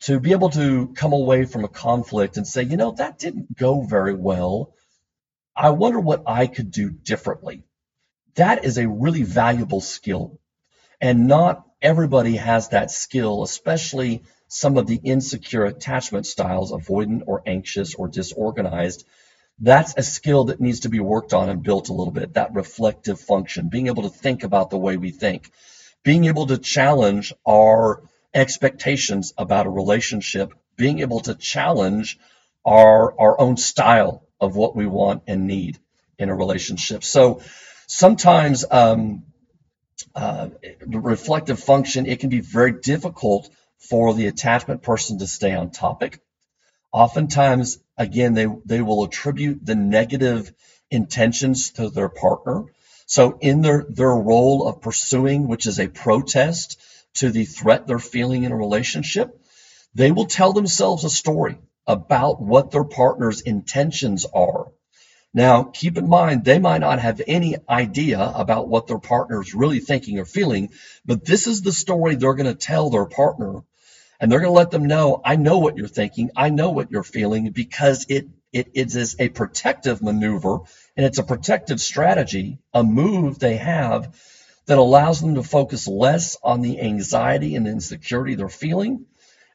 To 0.00 0.18
be 0.18 0.32
able 0.32 0.50
to 0.50 0.88
come 0.88 1.12
away 1.12 1.44
from 1.44 1.64
a 1.64 1.68
conflict 1.68 2.36
and 2.36 2.46
say 2.46 2.62
you 2.62 2.76
know 2.76 2.92
that 2.92 3.18
didn't 3.18 3.56
go 3.56 3.82
very 3.82 4.14
well. 4.14 4.74
I 5.54 5.70
wonder 5.70 6.00
what 6.00 6.22
i 6.26 6.46
could 6.46 6.70
do 6.70 6.90
differently. 6.90 7.62
That 8.34 8.64
is 8.64 8.78
a 8.78 8.88
really 8.88 9.22
valuable 9.22 9.80
skill. 9.80 10.38
And 11.00 11.26
not 11.26 11.66
everybody 11.82 12.36
has 12.36 12.68
that 12.68 12.90
skill 12.90 13.42
especially 13.42 14.22
some 14.48 14.76
of 14.76 14.86
the 14.86 15.00
insecure 15.02 15.64
attachment 15.64 16.26
styles 16.26 16.72
avoidant 16.72 17.22
or 17.26 17.42
anxious 17.46 17.94
or 17.94 18.06
disorganized 18.06 19.04
that's 19.62 19.94
a 19.96 20.02
skill 20.02 20.44
that 20.44 20.60
needs 20.60 20.80
to 20.80 20.88
be 20.90 21.00
worked 21.00 21.32
on 21.32 21.48
and 21.48 21.62
built 21.62 21.88
a 21.88 21.94
little 21.94 22.12
bit 22.12 22.34
that 22.34 22.54
reflective 22.54 23.20
function 23.20 23.68
being 23.68 23.86
able 23.86 24.02
to 24.02 24.10
think 24.10 24.42
about 24.44 24.70
the 24.70 24.78
way 24.78 24.96
we 24.96 25.10
think 25.10 25.50
being 26.02 26.26
able 26.26 26.46
to 26.46 26.58
challenge 26.58 27.32
our 27.46 28.02
expectations 28.34 29.32
about 29.38 29.66
a 29.66 29.70
relationship 29.70 30.52
being 30.76 31.00
able 31.00 31.20
to 31.20 31.34
challenge 31.34 32.18
our 32.64 33.18
our 33.20 33.40
own 33.40 33.56
style 33.56 34.26
of 34.40 34.56
what 34.56 34.74
we 34.74 34.86
want 34.86 35.22
and 35.28 35.46
need 35.46 35.78
in 36.18 36.28
a 36.28 36.34
relationship. 36.34 37.04
So 37.04 37.42
sometimes 37.86 38.64
um, 38.70 39.24
uh, 40.14 40.48
the 40.84 41.00
reflective 41.00 41.60
function 41.60 42.06
it 42.06 42.20
can 42.20 42.28
be 42.28 42.40
very 42.40 42.72
difficult 42.72 43.48
for 43.78 44.14
the 44.14 44.26
attachment 44.26 44.82
person 44.82 45.18
to 45.18 45.26
stay 45.26 45.54
on 45.54 45.70
topic 45.70 46.20
oftentimes 46.92 47.78
again 47.96 48.34
they 48.34 48.46
they 48.66 48.82
will 48.82 49.04
attribute 49.04 49.64
the 49.64 49.74
negative 49.74 50.52
intentions 50.90 51.70
to 51.72 51.88
their 51.88 52.08
partner. 52.08 52.64
So 53.06 53.38
in 53.40 53.62
their 53.62 53.84
their 53.88 54.14
role 54.14 54.68
of 54.68 54.82
pursuing 54.82 55.48
which 55.48 55.66
is 55.66 55.80
a 55.80 55.88
protest 55.88 56.80
to 57.14 57.30
the 57.30 57.44
threat 57.44 57.86
they're 57.86 57.98
feeling 57.98 58.44
in 58.44 58.52
a 58.52 58.56
relationship 58.56 59.38
they 59.94 60.10
will 60.10 60.26
tell 60.26 60.52
themselves 60.52 61.04
a 61.04 61.10
story 61.10 61.58
about 61.86 62.40
what 62.40 62.70
their 62.70 62.84
partner's 62.84 63.42
intentions 63.42 64.24
are. 64.32 64.68
Now 65.34 65.64
keep 65.64 65.96
in 65.96 66.08
mind 66.08 66.44
they 66.44 66.58
might 66.58 66.82
not 66.82 66.98
have 66.98 67.20
any 67.26 67.56
idea 67.68 68.20
about 68.20 68.68
what 68.68 68.86
their 68.86 68.98
partner 68.98 69.40
is 69.40 69.54
really 69.54 69.80
thinking 69.80 70.18
or 70.18 70.26
feeling 70.26 70.70
but 71.06 71.24
this 71.24 71.46
is 71.46 71.62
the 71.62 71.72
story 71.72 72.14
they're 72.14 72.34
going 72.34 72.54
to 72.54 72.66
tell 72.66 72.90
their 72.90 73.06
partner 73.06 73.62
and 74.22 74.30
they're 74.30 74.38
going 74.38 74.52
to 74.52 74.56
let 74.56 74.70
them 74.70 74.86
know, 74.86 75.20
I 75.24 75.34
know 75.34 75.58
what 75.58 75.76
you're 75.76 75.88
thinking, 75.88 76.30
I 76.36 76.48
know 76.48 76.70
what 76.70 76.92
you're 76.92 77.02
feeling, 77.02 77.50
because 77.50 78.06
it 78.08 78.28
it 78.52 78.68
is 78.74 79.16
a 79.18 79.30
protective 79.30 80.02
maneuver 80.02 80.60
and 80.96 81.06
it's 81.06 81.18
a 81.18 81.24
protective 81.24 81.80
strategy, 81.80 82.58
a 82.72 82.84
move 82.84 83.38
they 83.38 83.56
have 83.56 84.14
that 84.66 84.78
allows 84.78 85.20
them 85.20 85.34
to 85.34 85.42
focus 85.42 85.88
less 85.88 86.36
on 86.42 86.60
the 86.60 86.80
anxiety 86.80 87.56
and 87.56 87.66
insecurity 87.66 88.34
they're 88.34 88.50
feeling 88.50 89.06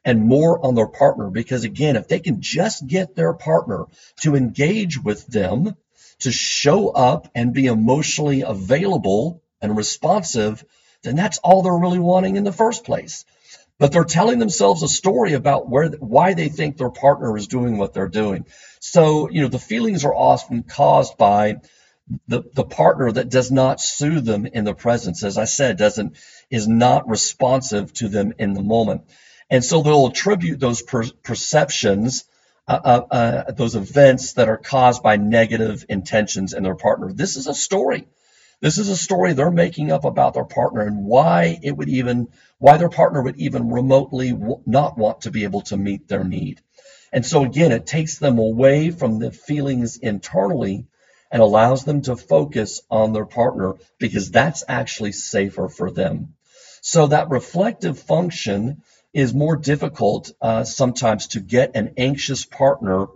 and 0.04 0.20
more 0.20 0.66
on 0.66 0.74
their 0.74 0.88
partner. 0.88 1.30
Because 1.30 1.62
again, 1.64 1.94
if 1.94 2.08
they 2.08 2.18
can 2.18 2.42
just 2.42 2.86
get 2.86 3.14
their 3.14 3.32
partner 3.32 3.84
to 4.22 4.34
engage 4.34 5.02
with 5.02 5.26
them, 5.28 5.76
to 6.20 6.32
show 6.32 6.88
up 6.88 7.28
and 7.36 7.54
be 7.54 7.66
emotionally 7.66 8.42
available 8.42 9.42
and 9.62 9.76
responsive, 9.76 10.64
then 11.04 11.14
that's 11.14 11.38
all 11.38 11.62
they're 11.62 11.72
really 11.72 12.00
wanting 12.00 12.34
in 12.34 12.42
the 12.42 12.52
first 12.52 12.84
place 12.84 13.24
but 13.78 13.92
they're 13.92 14.04
telling 14.04 14.38
themselves 14.38 14.82
a 14.82 14.88
story 14.88 15.34
about 15.34 15.68
where 15.68 15.88
why 15.88 16.34
they 16.34 16.48
think 16.48 16.76
their 16.76 16.90
partner 16.90 17.36
is 17.36 17.46
doing 17.46 17.78
what 17.78 17.94
they're 17.94 18.08
doing. 18.08 18.46
So, 18.80 19.30
you 19.30 19.42
know, 19.42 19.48
the 19.48 19.58
feelings 19.58 20.04
are 20.04 20.14
often 20.14 20.64
caused 20.64 21.16
by 21.16 21.60
the, 22.26 22.42
the 22.54 22.64
partner 22.64 23.12
that 23.12 23.28
does 23.28 23.50
not 23.50 23.80
soothe 23.80 24.24
them 24.24 24.46
in 24.46 24.64
the 24.64 24.74
presence, 24.74 25.22
as 25.24 25.38
I 25.38 25.44
said, 25.44 25.76
doesn't 25.76 26.16
is 26.50 26.66
not 26.66 27.08
responsive 27.08 27.92
to 27.94 28.08
them 28.08 28.34
in 28.38 28.54
the 28.54 28.62
moment. 28.62 29.02
And 29.50 29.64
so 29.64 29.82
they'll 29.82 30.06
attribute 30.06 30.60
those 30.60 30.82
per- 30.82 31.10
perceptions, 31.22 32.24
uh, 32.66 32.80
uh, 32.84 33.06
uh, 33.10 33.52
those 33.52 33.76
events 33.76 34.34
that 34.34 34.48
are 34.48 34.56
caused 34.58 35.02
by 35.02 35.16
negative 35.16 35.84
intentions 35.88 36.52
in 36.52 36.62
their 36.62 36.74
partner. 36.74 37.12
This 37.12 37.36
is 37.36 37.46
a 37.46 37.54
story. 37.54 38.08
This 38.60 38.78
is 38.78 38.88
a 38.88 38.96
story 38.96 39.32
they're 39.32 39.50
making 39.50 39.92
up 39.92 40.04
about 40.04 40.34
their 40.34 40.44
partner 40.44 40.80
and 40.80 41.04
why 41.04 41.58
it 41.62 41.76
would 41.76 41.88
even, 41.88 42.28
why 42.58 42.76
their 42.76 42.88
partner 42.88 43.22
would 43.22 43.36
even 43.38 43.70
remotely 43.70 44.32
w- 44.32 44.60
not 44.66 44.98
want 44.98 45.22
to 45.22 45.30
be 45.30 45.44
able 45.44 45.62
to 45.62 45.76
meet 45.76 46.08
their 46.08 46.24
need. 46.24 46.60
And 47.12 47.24
so 47.24 47.44
again, 47.44 47.72
it 47.72 47.86
takes 47.86 48.18
them 48.18 48.38
away 48.38 48.90
from 48.90 49.18
the 49.18 49.30
feelings 49.30 49.96
internally 49.96 50.86
and 51.30 51.40
allows 51.40 51.84
them 51.84 52.02
to 52.02 52.16
focus 52.16 52.82
on 52.90 53.12
their 53.12 53.26
partner 53.26 53.74
because 53.98 54.30
that's 54.30 54.64
actually 54.66 55.12
safer 55.12 55.68
for 55.68 55.90
them. 55.90 56.34
So 56.80 57.06
that 57.08 57.30
reflective 57.30 57.98
function 57.98 58.82
is 59.12 59.34
more 59.34 59.56
difficult 59.56 60.32
uh, 60.40 60.64
sometimes 60.64 61.28
to 61.28 61.40
get 61.40 61.76
an 61.76 61.94
anxious 61.96 62.44
partner 62.44 63.06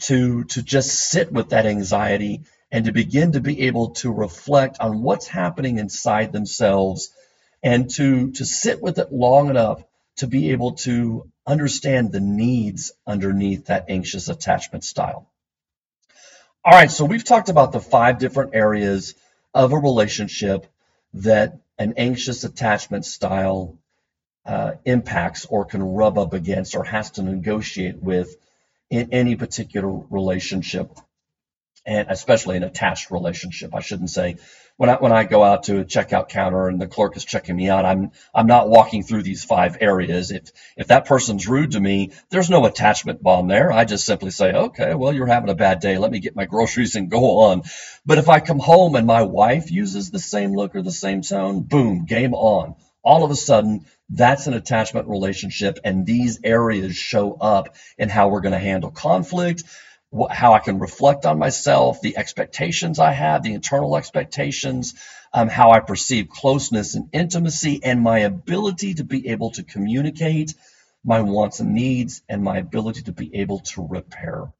to 0.00 0.44
to 0.44 0.62
just 0.62 0.90
sit 0.90 1.30
with 1.30 1.50
that 1.50 1.66
anxiety 1.66 2.42
and 2.72 2.84
to 2.84 2.92
begin 2.92 3.32
to 3.32 3.40
be 3.40 3.62
able 3.62 3.90
to 3.90 4.12
reflect 4.12 4.78
on 4.80 5.02
what's 5.02 5.26
happening 5.26 5.78
inside 5.78 6.32
themselves 6.32 7.10
and 7.62 7.90
to 7.90 8.30
to 8.32 8.44
sit 8.44 8.80
with 8.80 8.98
it 8.98 9.12
long 9.12 9.50
enough 9.50 9.82
to 10.16 10.26
be 10.26 10.50
able 10.52 10.72
to 10.72 11.30
understand 11.46 12.12
the 12.12 12.20
needs 12.20 12.92
underneath 13.06 13.66
that 13.66 13.86
anxious 13.88 14.28
attachment 14.28 14.84
style. 14.84 15.28
All 16.64 16.74
right, 16.74 16.90
so 16.90 17.04
we've 17.04 17.24
talked 17.24 17.48
about 17.48 17.72
the 17.72 17.80
five 17.80 18.18
different 18.18 18.54
areas 18.54 19.14
of 19.54 19.72
a 19.72 19.78
relationship 19.78 20.66
that 21.14 21.58
an 21.78 21.94
anxious 21.96 22.44
attachment 22.44 23.06
style 23.06 23.78
uh, 24.44 24.72
impacts 24.84 25.46
or 25.46 25.64
can 25.64 25.82
rub 25.82 26.18
up 26.18 26.34
against 26.34 26.76
or 26.76 26.84
has 26.84 27.12
to 27.12 27.22
negotiate 27.22 27.96
with 27.96 28.36
in 28.90 29.12
any 29.12 29.36
particular 29.36 29.88
relationship 30.10 30.90
and 31.86 32.08
especially 32.10 32.56
an 32.56 32.62
attached 32.62 33.10
relationship. 33.10 33.74
I 33.74 33.80
shouldn't 33.80 34.10
say 34.10 34.36
when 34.76 34.88
I 34.88 34.94
when 34.94 35.12
I 35.12 35.24
go 35.24 35.44
out 35.44 35.64
to 35.64 35.80
a 35.80 35.84
checkout 35.84 36.28
counter 36.30 36.68
and 36.68 36.80
the 36.80 36.86
clerk 36.86 37.16
is 37.16 37.24
checking 37.24 37.56
me 37.56 37.68
out, 37.68 37.84
I'm 37.84 38.12
I'm 38.34 38.46
not 38.46 38.68
walking 38.68 39.02
through 39.02 39.22
these 39.22 39.44
five 39.44 39.76
areas. 39.80 40.30
If 40.30 40.52
if 40.76 40.86
that 40.86 41.04
person's 41.04 41.46
rude 41.46 41.72
to 41.72 41.80
me, 41.80 42.12
there's 42.30 42.48
no 42.48 42.64
attachment 42.64 43.22
bond 43.22 43.50
there. 43.50 43.70
I 43.70 43.84
just 43.84 44.06
simply 44.06 44.30
say, 44.30 44.52
okay, 44.52 44.94
well 44.94 45.12
you're 45.12 45.26
having 45.26 45.50
a 45.50 45.54
bad 45.54 45.80
day. 45.80 45.98
Let 45.98 46.10
me 46.10 46.20
get 46.20 46.36
my 46.36 46.46
groceries 46.46 46.96
and 46.96 47.10
go 47.10 47.40
on. 47.40 47.62
But 48.06 48.18
if 48.18 48.30
I 48.30 48.40
come 48.40 48.58
home 48.58 48.94
and 48.94 49.06
my 49.06 49.22
wife 49.22 49.70
uses 49.70 50.10
the 50.10 50.18
same 50.18 50.54
look 50.54 50.74
or 50.74 50.82
the 50.82 50.90
same 50.90 51.22
tone, 51.22 51.60
boom, 51.60 52.06
game 52.06 52.34
on. 52.34 52.76
All 53.02 53.24
of 53.24 53.30
a 53.30 53.36
sudden, 53.36 53.86
that's 54.10 54.46
an 54.46 54.54
attachment 54.54 55.08
relationship, 55.08 55.78
and 55.84 56.04
these 56.04 56.40
areas 56.44 56.96
show 56.96 57.32
up 57.34 57.76
in 57.96 58.08
how 58.10 58.28
we're 58.28 58.42
going 58.42 58.52
to 58.52 58.58
handle 58.58 58.90
conflict 58.90 59.62
how 60.30 60.54
I 60.54 60.58
can 60.58 60.78
reflect 60.78 61.24
on 61.24 61.38
myself, 61.38 62.00
the 62.00 62.16
expectations 62.16 62.98
I 62.98 63.12
have, 63.12 63.42
the 63.42 63.54
internal 63.54 63.96
expectations, 63.96 64.94
um, 65.32 65.48
how 65.48 65.70
I 65.70 65.80
perceive 65.80 66.28
closeness 66.28 66.94
and 66.94 67.08
intimacy, 67.12 67.80
and 67.84 68.00
my 68.00 68.20
ability 68.20 68.94
to 68.94 69.04
be 69.04 69.28
able 69.28 69.52
to 69.52 69.62
communicate 69.62 70.54
my 71.04 71.20
wants 71.22 71.60
and 71.60 71.74
needs, 71.74 72.22
and 72.28 72.42
my 72.42 72.58
ability 72.58 73.02
to 73.02 73.12
be 73.12 73.36
able 73.36 73.60
to 73.60 73.86
repair. 73.86 74.52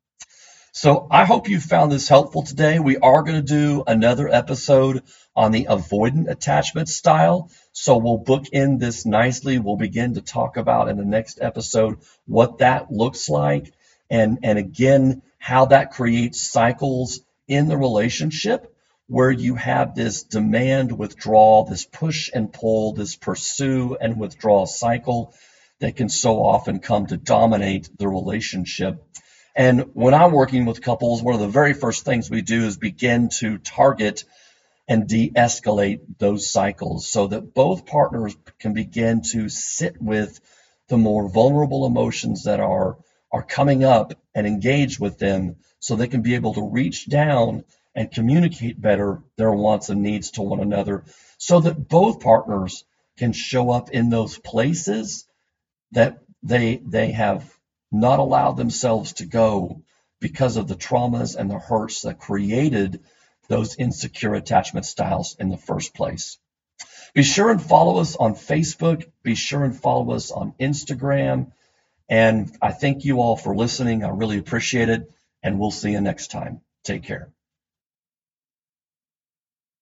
So 0.72 1.09
I 1.11 1.24
hope 1.24 1.48
you 1.48 1.59
found 1.59 1.90
this 1.90 2.09
helpful 2.09 2.42
today. 2.42 2.78
We 2.78 2.96
are 2.96 3.22
going 3.22 3.44
to 3.44 3.55
do 3.55 3.82
another 3.86 4.28
episode 4.28 5.03
on 5.34 5.51
the 5.51 5.66
avoidant 5.68 6.30
attachment 6.30 6.88
style. 6.88 7.51
So 7.72 7.96
we'll 7.96 8.18
book 8.18 8.44
in 8.53 8.78
this 8.78 9.05
nicely. 9.05 9.59
We'll 9.59 9.76
begin 9.76 10.14
to 10.14 10.20
talk 10.20 10.57
about 10.57 10.88
in 10.88 10.96
the 10.96 11.05
next 11.05 11.40
episode 11.42 11.98
what 12.26 12.59
that 12.59 12.92
looks 12.92 13.28
like. 13.28 13.72
And, 14.11 14.40
and 14.42 14.58
again, 14.58 15.22
how 15.38 15.66
that 15.66 15.92
creates 15.92 16.40
cycles 16.40 17.20
in 17.48 17.68
the 17.68 17.76
relationship 17.76 18.74
where 19.06 19.30
you 19.30 19.56
have 19.56 19.94
this 19.94 20.22
demand 20.22 20.96
withdrawal, 20.96 21.64
this 21.64 21.84
push 21.84 22.30
and 22.32 22.52
pull, 22.52 22.92
this 22.92 23.16
pursue 23.16 23.96
and 24.00 24.20
withdraw 24.20 24.66
cycle 24.66 25.34
that 25.80 25.96
can 25.96 26.08
so 26.08 26.44
often 26.44 26.78
come 26.78 27.06
to 27.06 27.16
dominate 27.16 27.90
the 27.98 28.06
relationship. 28.06 29.04
And 29.56 29.90
when 29.94 30.14
I'm 30.14 30.30
working 30.30 30.64
with 30.64 30.80
couples, 30.80 31.22
one 31.22 31.34
of 31.34 31.40
the 31.40 31.48
very 31.48 31.74
first 31.74 32.04
things 32.04 32.30
we 32.30 32.42
do 32.42 32.66
is 32.66 32.76
begin 32.76 33.30
to 33.40 33.58
target 33.58 34.24
and 34.86 35.08
de 35.08 35.30
escalate 35.30 36.00
those 36.18 36.50
cycles 36.50 37.08
so 37.08 37.26
that 37.28 37.52
both 37.54 37.86
partners 37.86 38.36
can 38.58 38.74
begin 38.74 39.22
to 39.32 39.48
sit 39.48 40.00
with 40.00 40.40
the 40.88 40.96
more 40.96 41.28
vulnerable 41.28 41.86
emotions 41.86 42.44
that 42.44 42.61
are 42.61 42.96
are 43.33 43.43
coming 43.43 43.85
up 43.85 44.12
and 44.35 44.47
engage 44.47 44.99
with 44.99 45.18
them 45.18 45.57
so 45.78 45.97
they 45.97 46.09
can 46.09 46.22
be 46.22 46.35
able 46.35 46.55
to 46.55 46.70
reach 46.70 47.09
down 47.09 47.64
and 47.95 48.12
communicate 48.12 48.81
better 48.81 49.22
their 49.37 49.53
wants 49.53 49.89
and 49.89 50.03
needs 50.03 50.33
to 50.33 50.43
one 50.43 50.61
another 50.61 51.05
so 51.39 51.61
that 51.61 51.89
both 51.89 52.20
partners 52.20 52.85
can 53.18 53.33
show 53.33 53.70
up 53.70 53.91
in 53.91 54.11
those 54.11 54.39
places 54.39 55.26
that 55.93 56.18
they 56.43 56.81
they 56.87 57.12
have 57.12 57.53
not 57.93 58.18
allowed 58.18 58.57
themselves 58.57 59.14
to 59.14 59.26
go 59.26 59.83
because 60.20 60.57
of 60.57 60.68
the 60.68 60.76
traumas 60.76 61.37
and 61.37 61.51
the 61.51 61.59
hurts 61.59 62.03
that 62.03 62.18
created 62.18 63.01
those 63.49 63.76
insecure 63.76 64.35
attachment 64.35 64.87
styles 64.87 65.37
in 65.41 65.49
the 65.49 65.57
first 65.57 65.95
place. 65.95 66.39
Be 67.14 67.24
sure 67.24 67.51
and 67.51 67.61
follow 67.61 67.99
us 67.99 68.14
on 68.14 68.35
Facebook. 68.35 69.11
Be 69.22 69.35
sure 69.35 69.64
and 69.64 69.76
follow 69.76 70.12
us 70.12 70.31
on 70.31 70.55
Instagram. 70.61 71.51
And 72.11 72.54
I 72.61 72.72
thank 72.72 73.04
you 73.04 73.20
all 73.20 73.36
for 73.36 73.56
listening. 73.56 74.04
I 74.04 74.11
really 74.11 74.38
appreciate 74.38 74.90
it. 74.90 75.11
And 75.42 75.58
we'll 75.58 75.70
see 75.70 75.92
you 75.92 76.00
next 76.02 76.30
time. 76.30 76.61
Take 76.84 77.04
care. 77.04 77.30